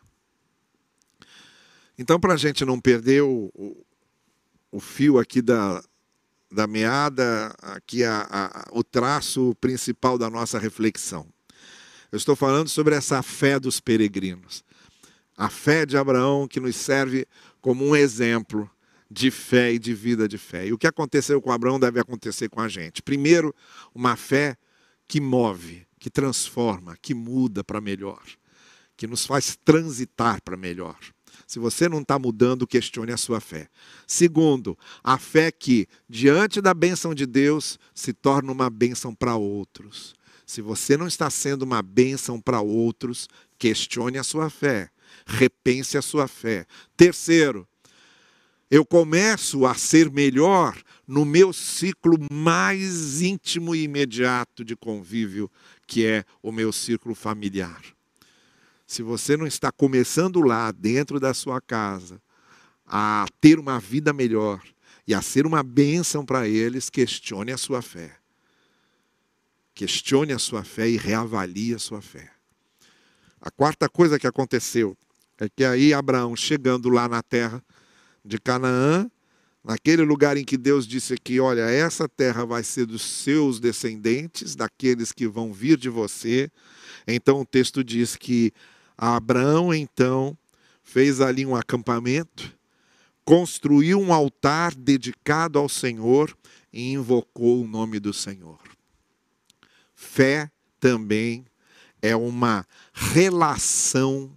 Então, 2.01 2.17
para 2.17 2.33
a 2.33 2.38
gente 2.38 2.63
não 2.63 2.79
perder 2.79 3.23
o, 3.23 3.51
o, 3.53 3.85
o, 4.71 4.79
fio 4.79 5.19
aqui 5.19 5.41
da, 5.41 5.83
da 6.49 6.65
meada, 6.65 7.53
aqui 7.62 8.05
a, 8.05 8.25
a, 8.31 8.69
o 8.71 8.81
traço 8.85 9.53
principal 9.59 10.17
da 10.17 10.29
nossa 10.29 10.57
reflexão. 10.57 11.27
Eu 12.09 12.15
estou 12.15 12.38
falando 12.38 12.69
sobre 12.69 12.95
essa 12.95 13.21
fé 13.21 13.59
dos 13.59 13.81
peregrinos. 13.81 14.63
A 15.35 15.49
fé 15.49 15.85
de 15.85 15.97
Abraão 15.97 16.47
que 16.47 16.62
nos 16.62 16.77
serve 16.77 17.27
como 17.59 17.85
um 17.85 17.93
exemplo 17.93 18.71
de 19.12 19.29
fé 19.29 19.73
e 19.73 19.77
de 19.77 19.93
vida 19.93 20.25
de 20.25 20.38
fé. 20.38 20.67
E 20.67 20.71
o 20.71 20.77
que 20.77 20.88
aconteceu 20.88 21.41
com 21.41 21.51
Abraão 21.51 21.77
deve 21.77 21.99
acontecer 21.99 22.47
com 22.47 22.62
a 22.62 22.69
gente. 22.69 23.03
Primeiro, 23.03 23.53
uma 23.93 24.15
fé 24.15 24.55
que 25.05 25.19
move, 25.19 25.85
que 25.99 26.09
transforma, 26.09 26.95
que 27.01 27.13
muda 27.13 27.62
para 27.62 27.81
melhor, 27.81 28.23
que 28.95 29.05
nos 29.05 29.25
faz 29.25 29.57
transitar 29.65 30.41
para 30.41 30.55
melhor. 30.55 30.97
Se 31.49 31.57
você 31.57 31.89
não 31.89 32.01
está 32.01 32.19
mudando, 32.19 32.67
questione 32.67 33.12
a 33.12 33.17
sua 33.17 33.39
fé. 33.39 33.69
Segundo, 34.05 34.77
a 35.03 35.17
fé 35.17 35.51
que, 35.51 35.88
diante 36.07 36.62
da 36.62 36.75
bênção 36.75 37.12
de 37.12 37.25
Deus, 37.25 37.79
se 37.91 38.13
torna 38.13 38.51
uma 38.51 38.69
bênção 38.69 39.15
para 39.15 39.35
outros. 39.35 40.13
Se 40.45 40.62
você 40.62 40.95
não 40.95 41.07
está 41.07 41.27
sendo 41.31 41.63
uma 41.63 41.81
bênção 41.81 42.39
para 42.39 42.62
outros, 42.62 43.27
questione 43.57 44.19
a 44.19 44.23
sua 44.23 44.51
fé. 44.51 44.91
Repense 45.25 45.97
a 45.97 46.03
sua 46.03 46.27
fé. 46.27 46.67
Terceiro, 46.95 47.67
eu 48.69 48.85
começo 48.85 49.65
a 49.65 49.73
ser 49.73 50.12
melhor 50.12 50.79
no 51.07 51.25
meu 51.25 51.51
ciclo 51.51 52.15
mais 52.31 53.23
íntimo 53.23 53.73
e 53.73 53.81
imediato 53.81 54.63
de 54.63 54.75
convívio, 54.75 55.49
que 55.88 56.05
é 56.05 56.23
o 56.43 56.51
meu 56.51 56.71
círculo 56.71 57.15
familiar. 57.15 57.81
Se 58.89 59.04
você 59.04 59.38
não 59.38 59.45
está 59.45 59.71
começando 59.71 60.41
lá, 60.41 60.71
dentro 60.71 61.19
da 61.19 61.32
sua 61.32 61.62
casa, 61.62 62.19
a 62.88 63.28
ter 63.39 63.60
uma 63.60 63.80
vida 63.80 64.12
melhor 64.12 64.63
e 65.08 65.13
a 65.13 65.21
ser 65.21 65.45
uma 65.45 65.62
bênção 65.62 66.25
para 66.25 66.47
eles, 66.47 66.89
questione 66.89 67.52
a 67.52 67.58
sua 67.58 67.84
fé. 67.84 68.17
Questione 69.75 70.34
a 70.34 70.39
sua 70.39 70.63
fé 70.63 70.89
e 70.89 70.97
reavalie 70.97 71.75
a 71.75 71.78
sua 71.78 72.02
fé. 72.02 72.32
A 73.39 73.52
quarta 73.52 73.88
coisa 73.88 74.17
que 74.17 74.25
aconteceu 74.25 74.97
é 75.38 75.47
que 75.47 75.63
aí 75.63 75.93
Abraão, 75.93 76.36
chegando 76.36 76.89
lá 76.89 77.08
na 77.08 77.21
terra, 77.21 77.63
de 78.25 78.39
Canaã, 78.39 79.08
naquele 79.63 80.02
lugar 80.02 80.36
em 80.36 80.43
que 80.43 80.58
Deus 80.58 80.88
disse 80.88 81.15
que, 81.15 81.39
olha, 81.39 81.62
essa 81.62 82.10
terra 82.10 82.43
vai 82.43 82.63
ser 82.63 82.88
dos 82.88 83.04
seus 83.04 83.60
descendentes, 83.60 84.56
daqueles 84.56 85.12
que 85.12 85.28
vão 85.28 85.54
vir 85.54 85.78
de 85.78 85.89
você. 85.89 86.49
Então 87.08 87.41
o 87.41 87.45
texto 87.45 87.84
diz 87.84 88.15
que 88.15 88.52
Abraão 89.01 89.73
então 89.73 90.38
fez 90.83 91.21
ali 91.21 91.45
um 91.45 91.55
acampamento, 91.55 92.53
construiu 93.23 93.97
um 93.97 94.12
altar 94.12 94.75
dedicado 94.75 95.57
ao 95.57 95.69
Senhor 95.69 96.38
e 96.73 96.91
invocou 96.91 97.63
o 97.63 97.67
nome 97.67 97.97
do 97.97 98.13
Senhor. 98.13 98.59
Fé 99.95 100.51
também 100.81 101.45
é 102.01 102.13
uma 102.13 102.65
relação 102.91 104.35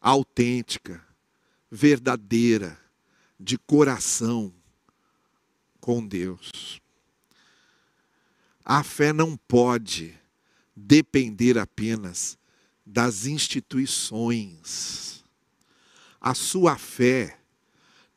autêntica 0.00 1.04
verdadeira, 1.68 2.78
de 3.40 3.58
coração 3.58 4.54
com 5.80 6.06
Deus. 6.06 6.80
A 8.64 8.84
fé 8.84 9.12
não 9.12 9.36
pode 9.36 10.14
depender 10.76 11.58
apenas 11.58 12.38
das 12.84 13.26
instituições. 13.26 15.24
A 16.20 16.34
sua 16.34 16.76
fé 16.76 17.38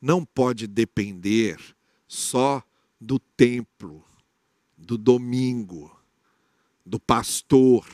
não 0.00 0.24
pode 0.24 0.66
depender 0.66 1.58
só 2.06 2.62
do 3.00 3.18
templo, 3.18 4.04
do 4.76 4.96
domingo, 4.96 5.94
do 6.84 6.98
pastor, 6.98 7.86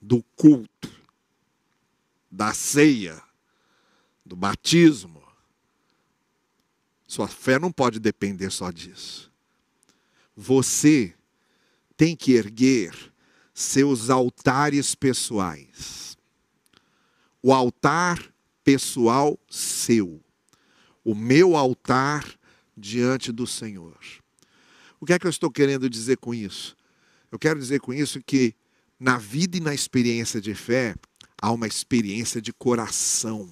do 0.00 0.22
culto, 0.36 0.90
da 2.30 2.54
ceia 2.54 3.20
do 4.30 4.36
batismo. 4.36 5.20
Sua 7.04 7.26
fé 7.26 7.58
não 7.58 7.72
pode 7.72 7.98
depender 7.98 8.48
só 8.50 8.70
disso. 8.70 9.28
Você 10.36 11.12
tem 11.96 12.14
que 12.14 12.34
erguer 12.34 13.09
seus 13.54 14.10
altares 14.10 14.94
pessoais. 14.94 16.16
O 17.42 17.52
altar 17.52 18.32
pessoal 18.64 19.38
seu. 19.48 20.20
O 21.04 21.14
meu 21.14 21.56
altar 21.56 22.24
diante 22.76 23.32
do 23.32 23.46
Senhor. 23.46 23.98
O 25.00 25.06
que 25.06 25.12
é 25.12 25.18
que 25.18 25.26
eu 25.26 25.30
estou 25.30 25.50
querendo 25.50 25.88
dizer 25.88 26.18
com 26.18 26.34
isso? 26.34 26.76
Eu 27.32 27.38
quero 27.38 27.58
dizer 27.58 27.80
com 27.80 27.92
isso 27.92 28.20
que 28.22 28.54
na 28.98 29.16
vida 29.16 29.56
e 29.56 29.60
na 29.60 29.72
experiência 29.72 30.40
de 30.40 30.54
fé 30.54 30.94
há 31.40 31.50
uma 31.50 31.66
experiência 31.66 32.40
de 32.40 32.52
coração 32.52 33.48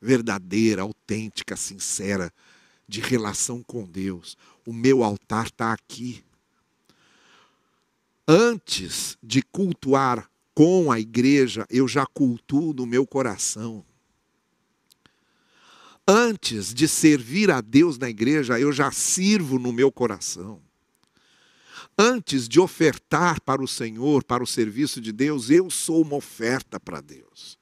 verdadeira, 0.00 0.82
autêntica, 0.82 1.56
sincera, 1.56 2.32
de 2.88 3.00
relação 3.00 3.62
com 3.62 3.84
Deus. 3.84 4.36
O 4.66 4.72
meu 4.72 5.04
altar 5.04 5.46
está 5.46 5.72
aqui. 5.72 6.24
Antes 8.30 9.16
de 9.22 9.40
cultuar 9.40 10.30
com 10.54 10.92
a 10.92 11.00
igreja, 11.00 11.66
eu 11.70 11.88
já 11.88 12.04
cultuo 12.04 12.74
no 12.74 12.84
meu 12.84 13.06
coração. 13.06 13.82
Antes 16.06 16.74
de 16.74 16.86
servir 16.86 17.50
a 17.50 17.62
Deus 17.62 17.96
na 17.96 18.10
igreja, 18.10 18.60
eu 18.60 18.70
já 18.70 18.92
sirvo 18.92 19.58
no 19.58 19.72
meu 19.72 19.90
coração. 19.90 20.60
Antes 21.96 22.46
de 22.46 22.60
ofertar 22.60 23.40
para 23.40 23.62
o 23.62 23.68
Senhor, 23.68 24.22
para 24.22 24.42
o 24.42 24.46
serviço 24.46 25.00
de 25.00 25.10
Deus, 25.10 25.48
eu 25.48 25.70
sou 25.70 26.02
uma 26.02 26.16
oferta 26.16 26.78
para 26.78 27.00
Deus. 27.00 27.58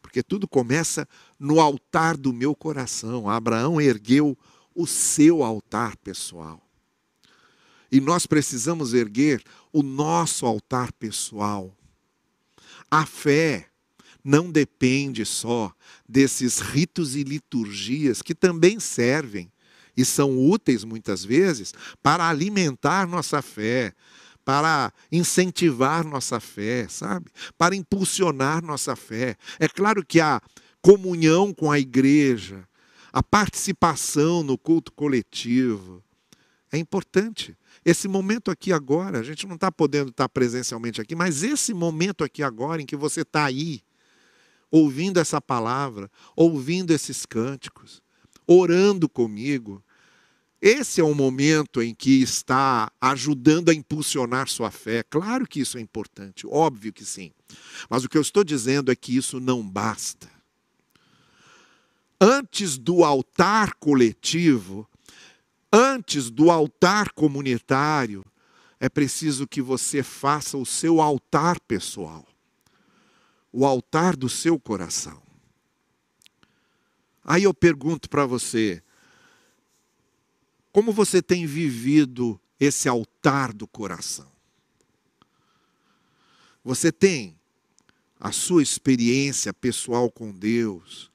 Porque 0.00 0.22
tudo 0.22 0.48
começa 0.48 1.06
no 1.38 1.60
altar 1.60 2.16
do 2.16 2.32
meu 2.32 2.54
coração. 2.54 3.28
Abraão 3.28 3.78
ergueu 3.78 4.38
o 4.74 4.86
seu 4.86 5.42
altar 5.42 5.98
pessoal. 5.98 6.67
E 7.90 8.00
nós 8.00 8.26
precisamos 8.26 8.92
erguer 8.94 9.42
o 9.72 9.82
nosso 9.82 10.44
altar 10.44 10.92
pessoal. 10.92 11.74
A 12.90 13.06
fé 13.06 13.68
não 14.22 14.50
depende 14.50 15.24
só 15.24 15.72
desses 16.08 16.58
ritos 16.58 17.16
e 17.16 17.22
liturgias 17.22 18.20
que 18.20 18.34
também 18.34 18.78
servem 18.78 19.50
e 19.96 20.04
são 20.04 20.38
úteis 20.38 20.84
muitas 20.84 21.24
vezes 21.24 21.74
para 22.02 22.28
alimentar 22.28 23.06
nossa 23.06 23.42
fé, 23.42 23.92
para 24.44 24.92
incentivar 25.10 26.04
nossa 26.04 26.40
fé, 26.40 26.86
sabe? 26.88 27.30
Para 27.56 27.74
impulsionar 27.74 28.62
nossa 28.62 28.94
fé. 28.94 29.36
É 29.58 29.68
claro 29.68 30.04
que 30.04 30.20
a 30.20 30.40
comunhão 30.80 31.52
com 31.52 31.70
a 31.70 31.78
igreja, 31.78 32.66
a 33.12 33.22
participação 33.22 34.42
no 34.42 34.56
culto 34.56 34.92
coletivo. 34.92 36.02
É 36.70 36.78
importante. 36.78 37.56
Esse 37.88 38.06
momento 38.06 38.50
aqui 38.50 38.70
agora, 38.70 39.18
a 39.18 39.22
gente 39.22 39.46
não 39.46 39.54
está 39.54 39.72
podendo 39.72 40.10
estar 40.10 40.28
presencialmente 40.28 41.00
aqui, 41.00 41.14
mas 41.14 41.42
esse 41.42 41.72
momento 41.72 42.22
aqui 42.22 42.42
agora, 42.42 42.82
em 42.82 42.84
que 42.84 42.94
você 42.94 43.22
está 43.22 43.46
aí, 43.46 43.80
ouvindo 44.70 45.18
essa 45.18 45.40
palavra, 45.40 46.10
ouvindo 46.36 46.90
esses 46.90 47.24
cânticos, 47.24 48.02
orando 48.46 49.08
comigo, 49.08 49.82
esse 50.60 51.00
é 51.00 51.04
o 51.04 51.14
momento 51.14 51.80
em 51.80 51.94
que 51.94 52.20
está 52.20 52.92
ajudando 53.00 53.70
a 53.70 53.74
impulsionar 53.74 54.48
sua 54.48 54.70
fé. 54.70 55.02
Claro 55.02 55.46
que 55.46 55.60
isso 55.60 55.78
é 55.78 55.80
importante, 55.80 56.46
óbvio 56.46 56.92
que 56.92 57.06
sim. 57.06 57.32
Mas 57.88 58.04
o 58.04 58.08
que 58.10 58.18
eu 58.18 58.22
estou 58.22 58.44
dizendo 58.44 58.92
é 58.92 58.94
que 58.94 59.16
isso 59.16 59.40
não 59.40 59.66
basta 59.66 60.28
antes 62.20 62.76
do 62.76 63.04
altar 63.04 63.74
coletivo, 63.74 64.88
antes 65.72 66.30
do 66.30 66.50
altar 66.50 67.12
comunitário, 67.12 68.24
é 68.80 68.88
preciso 68.88 69.46
que 69.46 69.60
você 69.60 70.02
faça 70.02 70.56
o 70.56 70.64
seu 70.64 71.00
altar 71.00 71.58
pessoal, 71.60 72.26
o 73.52 73.66
altar 73.66 74.16
do 74.16 74.28
seu 74.28 74.58
coração. 74.58 75.20
Aí 77.24 77.42
eu 77.42 77.52
pergunto 77.52 78.08
para 78.08 78.24
você, 78.24 78.82
como 80.72 80.92
você 80.92 81.20
tem 81.20 81.46
vivido 81.46 82.40
esse 82.58 82.88
altar 82.88 83.52
do 83.52 83.66
coração? 83.66 84.30
Você 86.64 86.92
tem 86.92 87.36
a 88.18 88.32
sua 88.32 88.62
experiência 88.62 89.52
pessoal 89.52 90.10
com 90.10 90.32
Deus? 90.32 91.10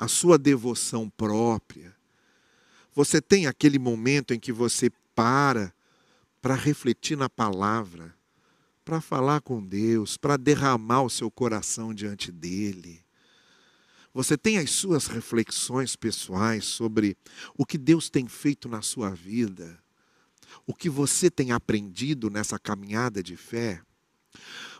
a 0.00 0.08
sua 0.08 0.38
devoção 0.38 1.10
própria. 1.10 1.94
Você 2.94 3.20
tem 3.20 3.46
aquele 3.46 3.78
momento 3.78 4.34
em 4.34 4.40
que 4.40 4.52
você 4.52 4.90
para 5.14 5.72
para 6.40 6.54
refletir 6.54 7.16
na 7.16 7.28
palavra, 7.28 8.14
para 8.84 9.00
falar 9.00 9.40
com 9.42 9.62
Deus, 9.62 10.16
para 10.16 10.36
derramar 10.36 11.02
o 11.02 11.10
seu 11.10 11.30
coração 11.30 11.92
diante 11.92 12.32
dele. 12.32 13.04
Você 14.12 14.36
tem 14.36 14.58
as 14.58 14.70
suas 14.70 15.06
reflexões 15.06 15.94
pessoais 15.94 16.64
sobre 16.64 17.16
o 17.56 17.64
que 17.64 17.78
Deus 17.78 18.10
tem 18.10 18.26
feito 18.26 18.68
na 18.68 18.82
sua 18.82 19.10
vida, 19.10 19.78
o 20.66 20.74
que 20.74 20.88
você 20.88 21.30
tem 21.30 21.52
aprendido 21.52 22.28
nessa 22.28 22.58
caminhada 22.58 23.22
de 23.22 23.36
fé. 23.36 23.80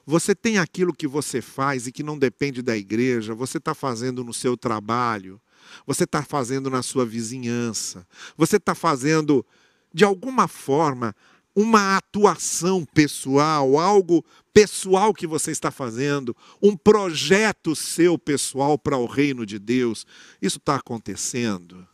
Você 0.05 0.35
tem 0.35 0.59
aquilo 0.59 0.95
que 0.95 1.07
você 1.07 1.41
faz 1.41 1.87
e 1.87 1.93
que 1.93 2.03
não 2.03 2.19
depende 2.19 2.63
da 2.63 2.77
igreja, 2.77 3.35
você 3.35 3.59
está 3.59 3.75
fazendo 3.75 4.25
no 4.25 4.35
seu 4.35 4.57
trabalho, 4.57 5.41
você 5.87 6.05
está 6.05 6.23
fazendo 6.23 6.71
na 6.71 6.83
sua 6.83 7.05
vizinhança, 7.05 8.07
você 8.37 8.57
está 8.57 8.75
fazendo, 8.75 9.45
de 9.93 10.05
alguma 10.05 10.49
forma, 10.49 11.15
uma 11.55 11.97
atuação 11.97 12.85
pessoal, 12.85 13.79
algo 13.79 14.25
pessoal 14.53 15.13
que 15.13 15.27
você 15.27 15.51
está 15.51 15.71
fazendo, 15.71 16.37
um 16.63 16.77
projeto 16.77 17.75
seu 17.75 18.19
pessoal 18.19 18.79
para 18.79 18.97
o 18.97 19.07
reino 19.07 19.45
de 19.45 19.59
Deus. 19.59 20.07
Isso 20.41 20.59
está 20.59 20.77
acontecendo. 20.77 21.87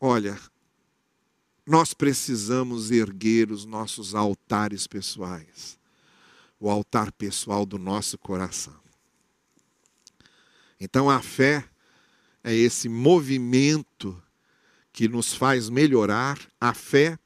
Olha, 0.00 0.38
nós 1.66 1.92
precisamos 1.92 2.90
erguer 2.90 3.50
os 3.50 3.64
nossos 3.64 4.14
altares 4.14 4.86
pessoais, 4.86 5.78
o 6.58 6.70
altar 6.70 7.12
pessoal 7.12 7.66
do 7.66 7.78
nosso 7.78 8.18
coração. 8.18 8.79
Então 10.80 11.10
a 11.10 11.20
fé 11.20 11.64
é 12.42 12.54
esse 12.54 12.88
movimento 12.88 14.20
que 14.92 15.06
nos 15.06 15.34
faz 15.34 15.68
melhorar, 15.68 16.38
a 16.60 16.72
fé 16.72 17.18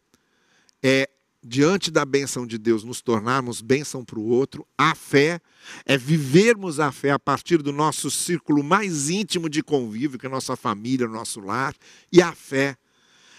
é 0.83 1.09
diante 1.43 1.91
da 1.91 2.05
bênção 2.05 2.47
de 2.47 2.59
Deus 2.59 2.83
nos 2.85 3.03
tornarmos 3.03 3.61
bênção 3.61 4.05
para 4.05 4.19
o 4.19 4.27
outro, 4.27 4.67
a 4.77 4.95
fé 4.95 5.41
é 5.85 5.97
vivermos 5.97 6.81
a 6.81 6.91
fé 6.91 7.11
a 7.11 7.19
partir 7.19 7.63
do 7.63 7.73
nosso 7.73 8.11
círculo 8.11 8.65
mais 8.65 9.11
íntimo 9.11 9.49
de 9.49 9.63
convívio, 9.63 10.19
que 10.19 10.27
é 10.27 10.29
a 10.29 10.33
nossa 10.33 10.57
família, 10.57 11.07
o 11.07 11.11
nosso 11.13 11.41
lar, 11.41 11.75
e 12.11 12.23
a 12.23 12.33
fé 12.33 12.77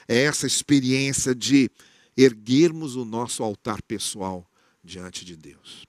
é 0.08 0.24
essa 0.24 0.46
experiência 0.46 1.34
de 1.34 1.70
erguermos 2.16 2.96
o 2.96 3.04
nosso 3.04 3.44
altar 3.44 3.82
pessoal 3.82 4.46
diante 4.84 5.26
de 5.26 5.36
Deus. 5.36 5.86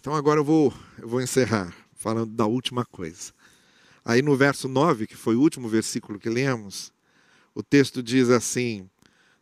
Então 0.00 0.14
agora 0.14 0.38
eu 0.38 0.44
vou, 0.44 0.72
eu 0.96 1.08
vou 1.08 1.20
encerrar 1.20 1.74
falando 1.92 2.32
da 2.32 2.46
última 2.46 2.84
coisa. 2.84 3.32
Aí 4.04 4.22
no 4.22 4.36
verso 4.36 4.68
9, 4.68 5.08
que 5.08 5.16
foi 5.16 5.34
o 5.34 5.40
último 5.40 5.68
versículo 5.68 6.20
que 6.20 6.30
lemos, 6.30 6.92
o 7.52 7.64
texto 7.64 8.00
diz 8.00 8.30
assim: 8.30 8.88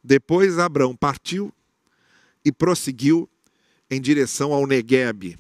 Depois 0.03 0.59
Abraão 0.59 0.97
partiu 0.97 1.53
e 2.43 2.51
prosseguiu 2.51 3.29
em 3.91 4.01
direção 4.01 4.55
ao 4.55 4.67
Negueb, 4.67 5.39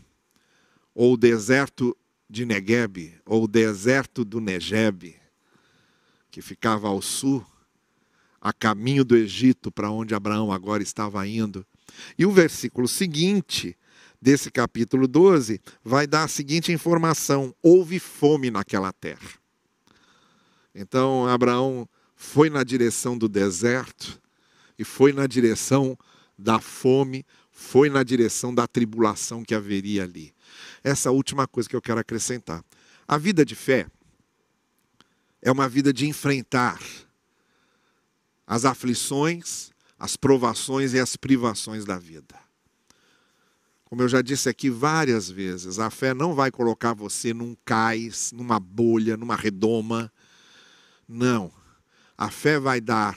ou 0.95 1.17
deserto 1.17 1.97
de 2.29 2.45
Negueb, 2.45 3.15
ou 3.25 3.49
deserto 3.49 4.23
do 4.23 4.39
Negeb, 4.39 5.17
que 6.31 6.43
ficava 6.43 6.89
ao 6.89 7.01
sul, 7.01 7.45
a 8.39 8.53
caminho 8.53 9.03
do 9.03 9.17
Egito, 9.17 9.73
para 9.73 9.91
onde 9.91 10.15
Abraão 10.15 10.53
agora 10.53 10.83
estava 10.83 11.27
indo. 11.27 11.67
E 12.19 12.27
o 12.27 12.31
versículo 12.31 12.87
seguinte 12.87 13.75
desse 14.21 14.51
capítulo 14.51 15.07
12 15.07 15.61
vai 15.83 16.07
dar 16.07 16.25
a 16.25 16.29
seguinte 16.29 16.73
informação: 16.73 17.55
houve 17.63 17.99
fome 17.99 18.51
naquela 18.51 18.93
terra. 18.93 19.31
Então 20.75 21.27
Abraão 21.27 21.89
foi 22.15 22.51
na 22.51 22.63
direção 22.63 23.17
do 23.17 23.29
deserto 23.29 24.21
e 24.79 24.85
foi 24.85 25.13
na 25.13 25.27
direção 25.27 25.97
da 26.39 26.59
fome, 26.59 27.25
foi 27.51 27.89
na 27.89 28.03
direção 28.03 28.55
da 28.55 28.67
tribulação 28.67 29.43
que 29.43 29.55
haveria 29.55 30.05
ali. 30.05 30.35
Essa 30.85 31.11
última 31.11 31.47
coisa 31.47 31.69
que 31.69 31.77
eu 31.77 31.83
quero 31.83 32.01
acrescentar. 32.01 32.63
A 33.09 33.17
vida 33.17 33.45
de 33.45 33.55
fé 33.55 33.87
é 35.41 35.51
uma 35.51 35.69
vida 35.69 35.93
de 35.93 36.07
enfrentar 36.07 36.81
as 38.47 38.65
aflições, 38.65 39.71
as 39.99 40.17
provações 40.17 40.93
e 40.93 41.01
as 41.01 41.17
privações 41.17 41.85
da 41.85 41.99
vida. 41.99 42.46
Como 43.89 44.03
eu 44.03 44.09
já 44.09 44.21
disse 44.21 44.49
aqui 44.49 44.69
várias 44.69 45.31
vezes, 45.31 45.79
a 45.79 45.91
fé 45.91 46.13
não 46.13 46.35
vai 46.35 46.51
colocar 46.51 46.93
você 46.93 47.33
num 47.33 47.57
cais, 47.65 48.33
numa 48.33 48.59
bolha, 48.59 49.17
numa 49.17 49.37
redoma. 49.37 50.13
Não. 51.09 51.53
A 52.19 52.29
fé 52.29 52.59
vai 52.59 52.81
dar 52.81 53.17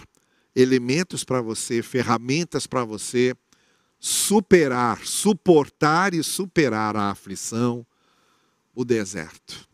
elementos 0.56 1.24
para 1.24 1.42
você, 1.42 1.82
ferramentas 1.82 2.68
para 2.68 2.84
você 2.84 3.36
superar, 4.00 5.04
suportar 5.06 6.14
e 6.14 6.24
superar 6.24 6.96
a 6.96 7.10
aflição, 7.10 7.86
o 8.76 8.86
deserto. 8.86 9.68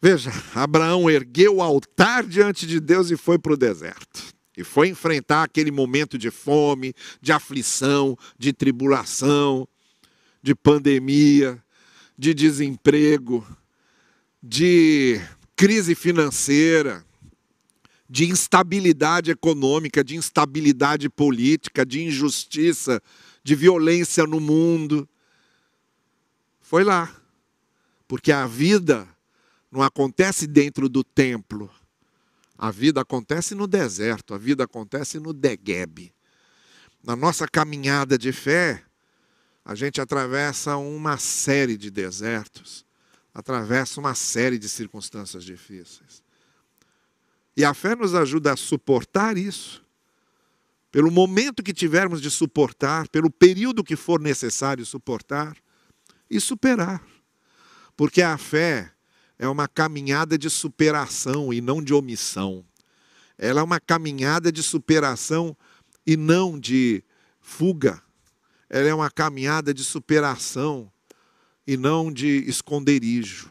Veja, 0.00 0.32
Abraão 0.52 1.08
ergueu 1.08 1.56
o 1.56 1.62
altar 1.62 2.26
diante 2.26 2.66
de 2.66 2.80
Deus 2.80 3.12
e 3.12 3.16
foi 3.16 3.38
para 3.38 3.52
o 3.52 3.56
deserto. 3.56 4.34
E 4.56 4.62
foi 4.62 4.88
enfrentar 4.88 5.44
aquele 5.44 5.70
momento 5.70 6.18
de 6.18 6.30
fome, 6.30 6.94
de 7.20 7.32
aflição, 7.32 8.16
de 8.38 8.52
tribulação, 8.52 9.66
de 10.42 10.54
pandemia, 10.54 11.62
de 12.18 12.34
desemprego, 12.34 13.46
de 14.42 15.20
crise 15.56 15.94
financeira, 15.94 17.04
de 18.08 18.28
instabilidade 18.28 19.30
econômica, 19.30 20.04
de 20.04 20.16
instabilidade 20.16 21.08
política, 21.08 21.86
de 21.86 22.02
injustiça, 22.02 23.02
de 23.42 23.54
violência 23.54 24.26
no 24.26 24.38
mundo. 24.38 25.08
Foi 26.60 26.84
lá. 26.84 27.10
Porque 28.06 28.30
a 28.30 28.46
vida 28.46 29.08
não 29.70 29.82
acontece 29.82 30.46
dentro 30.46 30.90
do 30.90 31.02
templo 31.02 31.70
a 32.62 32.70
vida 32.70 33.00
acontece 33.00 33.56
no 33.56 33.66
deserto, 33.66 34.34
a 34.34 34.38
vida 34.38 34.62
acontece 34.62 35.18
no 35.18 35.32
Degeb. 35.32 36.14
Na 37.02 37.16
nossa 37.16 37.48
caminhada 37.48 38.16
de 38.16 38.30
fé, 38.30 38.84
a 39.64 39.74
gente 39.74 40.00
atravessa 40.00 40.76
uma 40.76 41.18
série 41.18 41.76
de 41.76 41.90
desertos, 41.90 42.86
atravessa 43.34 43.98
uma 43.98 44.14
série 44.14 44.60
de 44.60 44.68
circunstâncias 44.68 45.42
difíceis. 45.42 46.22
E 47.56 47.64
a 47.64 47.74
fé 47.74 47.96
nos 47.96 48.14
ajuda 48.14 48.52
a 48.52 48.56
suportar 48.56 49.36
isso, 49.36 49.82
pelo 50.92 51.10
momento 51.10 51.64
que 51.64 51.72
tivermos 51.72 52.22
de 52.22 52.30
suportar, 52.30 53.08
pelo 53.08 53.28
período 53.28 53.82
que 53.82 53.96
for 53.96 54.20
necessário 54.20 54.86
suportar, 54.86 55.56
e 56.30 56.38
superar. 56.38 57.04
Porque 57.96 58.22
a 58.22 58.38
fé 58.38 58.92
é 59.42 59.48
uma 59.48 59.66
caminhada 59.66 60.38
de 60.38 60.48
superação 60.48 61.52
e 61.52 61.60
não 61.60 61.82
de 61.82 61.92
omissão. 61.92 62.64
Ela 63.36 63.58
é 63.58 63.64
uma 63.64 63.80
caminhada 63.80 64.52
de 64.52 64.62
superação 64.62 65.56
e 66.06 66.16
não 66.16 66.56
de 66.56 67.02
fuga. 67.40 68.00
Ela 68.70 68.90
é 68.90 68.94
uma 68.94 69.10
caminhada 69.10 69.74
de 69.74 69.82
superação 69.82 70.92
e 71.66 71.76
não 71.76 72.12
de 72.12 72.44
esconderijo. 72.48 73.50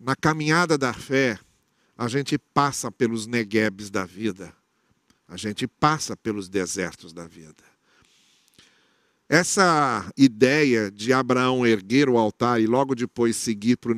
Na 0.00 0.16
caminhada 0.16 0.78
da 0.78 0.94
fé, 0.94 1.38
a 1.94 2.08
gente 2.08 2.38
passa 2.38 2.90
pelos 2.90 3.26
neguebes 3.26 3.90
da 3.90 4.06
vida, 4.06 4.50
a 5.28 5.36
gente 5.36 5.68
passa 5.68 6.16
pelos 6.16 6.48
desertos 6.48 7.12
da 7.12 7.26
vida. 7.26 7.62
Essa 9.28 10.08
ideia 10.16 10.88
de 10.88 11.12
Abraão 11.12 11.66
erguer 11.66 12.08
o 12.08 12.16
altar 12.16 12.60
e 12.60 12.66
logo 12.66 12.94
depois 12.94 13.34
seguir 13.36 13.76
para 13.76 13.90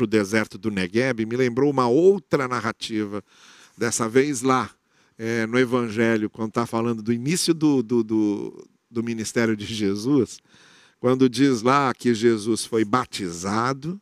o 0.00 0.06
deserto 0.06 0.58
do 0.58 0.70
Negueb 0.70 1.24
me 1.24 1.36
lembrou 1.36 1.70
uma 1.70 1.88
outra 1.88 2.46
narrativa, 2.46 3.24
dessa 3.78 4.06
vez 4.06 4.42
lá, 4.42 4.70
é, 5.16 5.46
no 5.46 5.58
Evangelho, 5.58 6.28
quando 6.28 6.50
está 6.50 6.66
falando 6.66 7.02
do 7.02 7.14
início 7.14 7.54
do, 7.54 7.82
do, 7.82 8.04
do, 8.04 8.68
do 8.90 9.02
ministério 9.02 9.56
de 9.56 9.64
Jesus, 9.64 10.38
quando 11.00 11.30
diz 11.30 11.62
lá 11.62 11.94
que 11.94 12.12
Jesus 12.12 12.66
foi 12.66 12.84
batizado, 12.84 13.98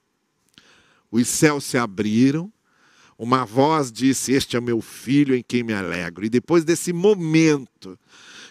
os 1.12 1.28
céus 1.28 1.62
se 1.64 1.78
abriram, 1.78 2.53
uma 3.16 3.44
voz 3.44 3.92
disse: 3.92 4.32
Este 4.32 4.57
é 4.57 4.61
meu 4.61 4.80
filho 4.80 5.34
em 5.34 5.44
quem 5.46 5.62
me 5.62 5.74
alegro. 5.74 6.24
E 6.24 6.30
depois 6.30 6.64
desse 6.64 6.92
momento 6.92 7.98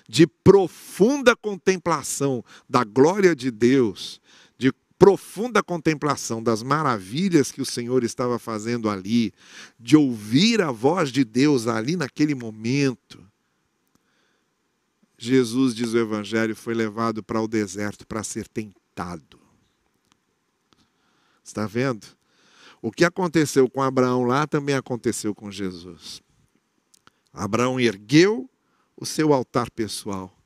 de 0.09 0.25
profunda 0.25 1.35
contemplação 1.35 2.43
da 2.67 2.83
glória 2.83 3.35
de 3.35 3.51
Deus, 3.51 4.19
de 4.57 4.73
profunda 4.97 5.61
contemplação 5.61 6.41
das 6.41 6.63
maravilhas 6.63 7.51
que 7.51 7.61
o 7.61 7.65
Senhor 7.65 8.03
estava 8.03 8.39
fazendo 8.39 8.89
ali, 8.89 9.31
de 9.79 9.95
ouvir 9.95 10.63
a 10.63 10.71
voz 10.71 11.11
de 11.11 11.23
Deus 11.23 11.67
ali 11.67 11.95
naquele 11.95 12.33
momento. 12.33 13.23
Jesus, 15.15 15.75
diz 15.75 15.93
o 15.93 15.99
Evangelho, 15.99 16.55
foi 16.55 16.73
levado 16.73 17.21
para 17.21 17.39
o 17.39 17.47
deserto 17.47 18.07
para 18.07 18.23
ser 18.23 18.47
tentado. 18.47 19.39
Está 21.43 21.67
vendo? 21.67 22.07
O 22.81 22.91
que 22.91 23.05
aconteceu 23.05 23.69
com 23.69 23.83
Abraão 23.83 24.23
lá 24.23 24.47
também 24.47 24.73
aconteceu 24.73 25.35
com 25.35 25.51
Jesus. 25.51 26.23
Abraão 27.31 27.79
ergueu 27.79 28.49
o 28.99 29.05
seu 29.05 29.31
altar 29.31 29.71
pessoal 29.71 30.37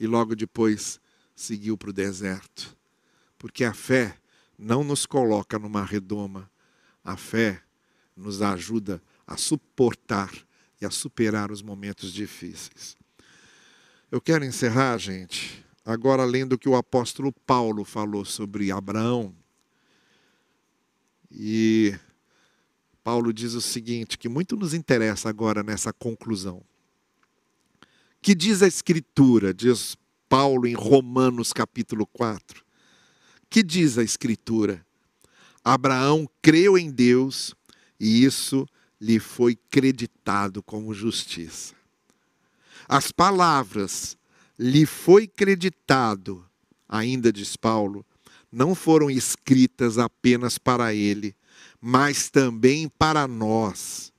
e 0.00 0.06
logo 0.06 0.34
depois 0.34 0.98
seguiu 1.36 1.76
para 1.76 1.90
o 1.90 1.92
deserto. 1.92 2.74
Porque 3.36 3.62
a 3.62 3.74
fé 3.74 4.16
não 4.58 4.82
nos 4.82 5.04
coloca 5.04 5.58
numa 5.58 5.84
redoma, 5.84 6.50
a 7.04 7.14
fé 7.14 7.62
nos 8.16 8.40
ajuda 8.40 9.02
a 9.26 9.36
suportar 9.36 10.32
e 10.80 10.86
a 10.86 10.90
superar 10.90 11.52
os 11.52 11.60
momentos 11.60 12.10
difíceis. 12.10 12.96
Eu 14.10 14.20
quero 14.20 14.46
encerrar, 14.46 14.96
gente, 14.96 15.62
agora 15.84 16.24
lendo 16.24 16.54
o 16.54 16.58
que 16.58 16.68
o 16.68 16.76
apóstolo 16.76 17.32
Paulo 17.32 17.84
falou 17.84 18.24
sobre 18.24 18.70
Abraão. 18.70 19.34
E 21.30 21.94
Paulo 23.02 23.30
diz 23.30 23.52
o 23.52 23.60
seguinte, 23.60 24.16
que 24.16 24.28
muito 24.28 24.56
nos 24.56 24.72
interessa 24.72 25.28
agora 25.28 25.62
nessa 25.62 25.92
conclusão. 25.92 26.62
Que 28.24 28.34
diz 28.34 28.62
a 28.62 28.66
Escritura, 28.66 29.52
diz 29.52 29.98
Paulo 30.30 30.66
em 30.66 30.72
Romanos 30.72 31.52
capítulo 31.52 32.06
4. 32.06 32.64
Que 33.50 33.62
diz 33.62 33.98
a 33.98 34.02
Escritura? 34.02 34.82
Abraão 35.62 36.26
creu 36.40 36.78
em 36.78 36.90
Deus 36.90 37.54
e 38.00 38.24
isso 38.24 38.66
lhe 38.98 39.20
foi 39.20 39.54
creditado 39.70 40.62
como 40.62 40.94
justiça. 40.94 41.74
As 42.88 43.12
palavras 43.12 44.16
lhe 44.58 44.86
foi 44.86 45.26
creditado, 45.26 46.46
ainda 46.88 47.30
diz 47.30 47.56
Paulo, 47.56 48.06
não 48.50 48.74
foram 48.74 49.10
escritas 49.10 49.98
apenas 49.98 50.56
para 50.56 50.94
ele, 50.94 51.36
mas 51.78 52.30
também 52.30 52.88
para 52.88 53.28
nós, 53.28 54.10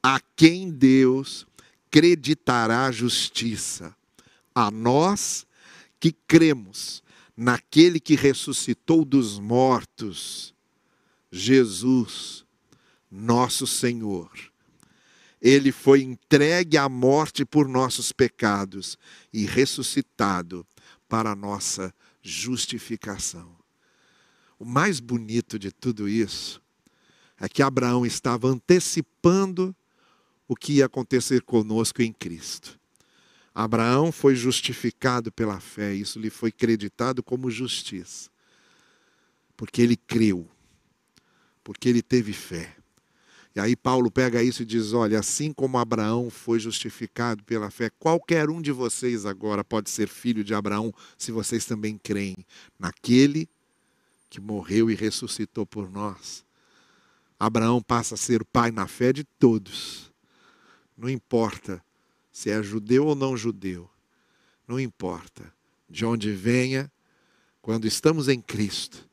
a 0.00 0.20
quem 0.36 0.70
Deus 0.70 1.44
creditará 1.90 2.90
justiça, 2.90 3.94
a 4.54 4.70
nós 4.70 5.46
que 5.98 6.12
cremos 6.12 7.02
naquele 7.36 7.98
que 7.98 8.14
ressuscitou 8.14 9.04
dos 9.04 9.38
mortos, 9.38 10.54
Jesus, 11.30 12.44
nosso 13.10 13.66
Senhor. 13.66 14.30
Ele 15.40 15.72
foi 15.72 16.02
entregue 16.02 16.76
à 16.76 16.88
morte 16.88 17.44
por 17.44 17.66
nossos 17.66 18.12
pecados 18.12 18.98
e 19.32 19.46
ressuscitado 19.46 20.66
para 21.08 21.30
a 21.30 21.36
nossa 21.36 21.94
justificação. 22.22 23.56
O 24.58 24.64
mais 24.64 25.00
bonito 25.00 25.58
de 25.58 25.72
tudo 25.72 26.06
isso 26.06 26.60
é 27.40 27.48
que 27.48 27.62
Abraão 27.62 28.04
estava 28.04 28.48
antecipando 28.48 29.74
o 30.50 30.56
que 30.56 30.72
ia 30.72 30.86
acontecer 30.86 31.42
conosco 31.42 32.02
em 32.02 32.12
Cristo. 32.12 32.76
Abraão 33.54 34.10
foi 34.10 34.34
justificado 34.34 35.30
pela 35.30 35.60
fé, 35.60 35.94
isso 35.94 36.18
lhe 36.18 36.28
foi 36.28 36.50
creditado 36.50 37.22
como 37.22 37.48
justiça, 37.48 38.28
porque 39.56 39.80
ele 39.80 39.96
creu, 39.96 40.50
porque 41.62 41.88
ele 41.88 42.02
teve 42.02 42.32
fé. 42.32 42.74
E 43.54 43.60
aí 43.60 43.76
Paulo 43.76 44.10
pega 44.10 44.42
isso 44.42 44.62
e 44.62 44.66
diz: 44.66 44.92
olha, 44.92 45.20
assim 45.20 45.52
como 45.52 45.78
Abraão 45.78 46.28
foi 46.28 46.58
justificado 46.58 47.44
pela 47.44 47.70
fé, 47.70 47.88
qualquer 47.88 48.50
um 48.50 48.60
de 48.60 48.72
vocês 48.72 49.24
agora 49.24 49.62
pode 49.62 49.88
ser 49.88 50.08
filho 50.08 50.42
de 50.42 50.52
Abraão, 50.52 50.92
se 51.16 51.30
vocês 51.30 51.64
também 51.64 51.96
creem 51.96 52.44
naquele 52.76 53.48
que 54.28 54.40
morreu 54.40 54.90
e 54.90 54.96
ressuscitou 54.96 55.64
por 55.64 55.88
nós. 55.88 56.44
Abraão 57.38 57.80
passa 57.80 58.16
a 58.16 58.18
ser 58.18 58.44
pai 58.44 58.72
na 58.72 58.88
fé 58.88 59.12
de 59.12 59.22
todos. 59.22 60.09
Não 61.00 61.08
importa 61.08 61.82
se 62.30 62.50
é 62.50 62.62
judeu 62.62 63.06
ou 63.06 63.14
não 63.14 63.34
judeu. 63.34 63.88
Não 64.68 64.78
importa 64.78 65.50
de 65.88 66.04
onde 66.04 66.30
venha, 66.30 66.92
quando 67.62 67.86
estamos 67.86 68.28
em 68.28 68.38
Cristo, 68.38 69.08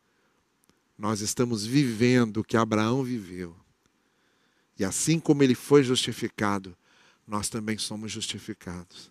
nós 0.97 1.21
estamos 1.21 1.65
vivendo 1.65 2.37
o 2.37 2.43
que 2.43 2.57
Abraão 2.57 3.05
viveu. 3.05 3.55
E 4.77 4.83
assim 4.83 5.17
como 5.17 5.41
ele 5.41 5.55
foi 5.55 5.81
justificado, 5.81 6.75
nós 7.25 7.47
também 7.47 7.77
somos 7.77 8.11
justificados. 8.11 9.09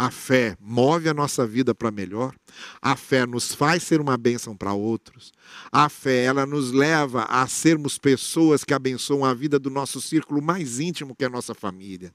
A 0.00 0.12
fé 0.12 0.56
move 0.60 1.08
a 1.08 1.12
nossa 1.12 1.44
vida 1.44 1.74
para 1.74 1.90
melhor. 1.90 2.32
A 2.80 2.94
fé 2.94 3.26
nos 3.26 3.52
faz 3.52 3.82
ser 3.82 4.00
uma 4.00 4.16
bênção 4.16 4.56
para 4.56 4.72
outros. 4.72 5.32
A 5.72 5.88
fé, 5.88 6.22
ela 6.22 6.46
nos 6.46 6.70
leva 6.70 7.24
a 7.24 7.44
sermos 7.48 7.98
pessoas 7.98 8.62
que 8.62 8.72
abençoam 8.72 9.24
a 9.24 9.34
vida 9.34 9.58
do 9.58 9.68
nosso 9.68 10.00
círculo 10.00 10.40
mais 10.40 10.78
íntimo, 10.78 11.16
que 11.16 11.24
é 11.24 11.26
a 11.26 11.30
nossa 11.30 11.52
família. 11.52 12.14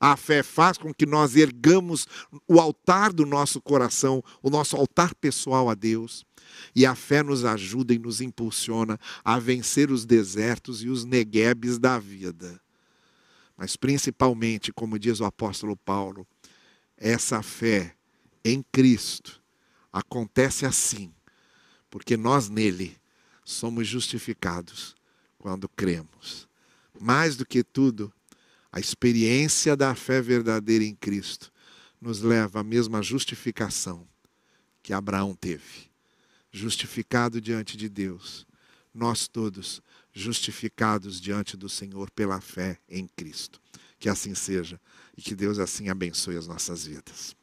A 0.00 0.16
fé 0.16 0.42
faz 0.42 0.78
com 0.78 0.90
que 0.90 1.04
nós 1.04 1.36
ergamos 1.36 2.06
o 2.48 2.58
altar 2.58 3.12
do 3.12 3.26
nosso 3.26 3.60
coração, 3.60 4.24
o 4.42 4.48
nosso 4.48 4.74
altar 4.74 5.14
pessoal 5.14 5.68
a 5.68 5.74
Deus. 5.74 6.24
E 6.74 6.86
a 6.86 6.94
fé 6.94 7.22
nos 7.22 7.44
ajuda 7.44 7.92
e 7.92 7.98
nos 7.98 8.22
impulsiona 8.22 8.98
a 9.22 9.38
vencer 9.38 9.90
os 9.90 10.06
desertos 10.06 10.82
e 10.82 10.88
os 10.88 11.04
neguebes 11.04 11.78
da 11.78 11.98
vida. 11.98 12.58
Mas 13.54 13.76
principalmente, 13.76 14.72
como 14.72 14.98
diz 14.98 15.20
o 15.20 15.26
apóstolo 15.26 15.76
Paulo, 15.76 16.26
essa 17.02 17.42
fé 17.42 17.96
em 18.44 18.62
Cristo 18.62 19.42
acontece 19.92 20.64
assim, 20.64 21.12
porque 21.90 22.16
nós 22.16 22.48
nele 22.48 22.96
somos 23.44 23.88
justificados 23.88 24.94
quando 25.36 25.68
cremos. 25.68 26.48
Mais 27.00 27.34
do 27.34 27.44
que 27.44 27.64
tudo, 27.64 28.12
a 28.70 28.78
experiência 28.78 29.76
da 29.76 29.96
fé 29.96 30.22
verdadeira 30.22 30.84
em 30.84 30.94
Cristo 30.94 31.52
nos 32.00 32.20
leva 32.20 32.60
à 32.60 32.64
mesma 32.64 33.02
justificação 33.02 34.06
que 34.80 34.92
Abraão 34.92 35.34
teve. 35.34 35.90
Justificado 36.52 37.40
diante 37.40 37.76
de 37.76 37.88
Deus, 37.88 38.46
nós 38.94 39.26
todos 39.26 39.82
justificados 40.12 41.20
diante 41.20 41.56
do 41.56 41.68
Senhor 41.68 42.10
pela 42.12 42.40
fé 42.40 42.78
em 42.88 43.08
Cristo. 43.08 43.60
Que 43.98 44.08
assim 44.08 44.34
seja 44.34 44.80
e 45.16 45.22
que 45.22 45.34
Deus 45.34 45.58
assim 45.58 45.88
abençoe 45.88 46.36
as 46.36 46.46
nossas 46.46 46.86
vidas. 46.86 47.36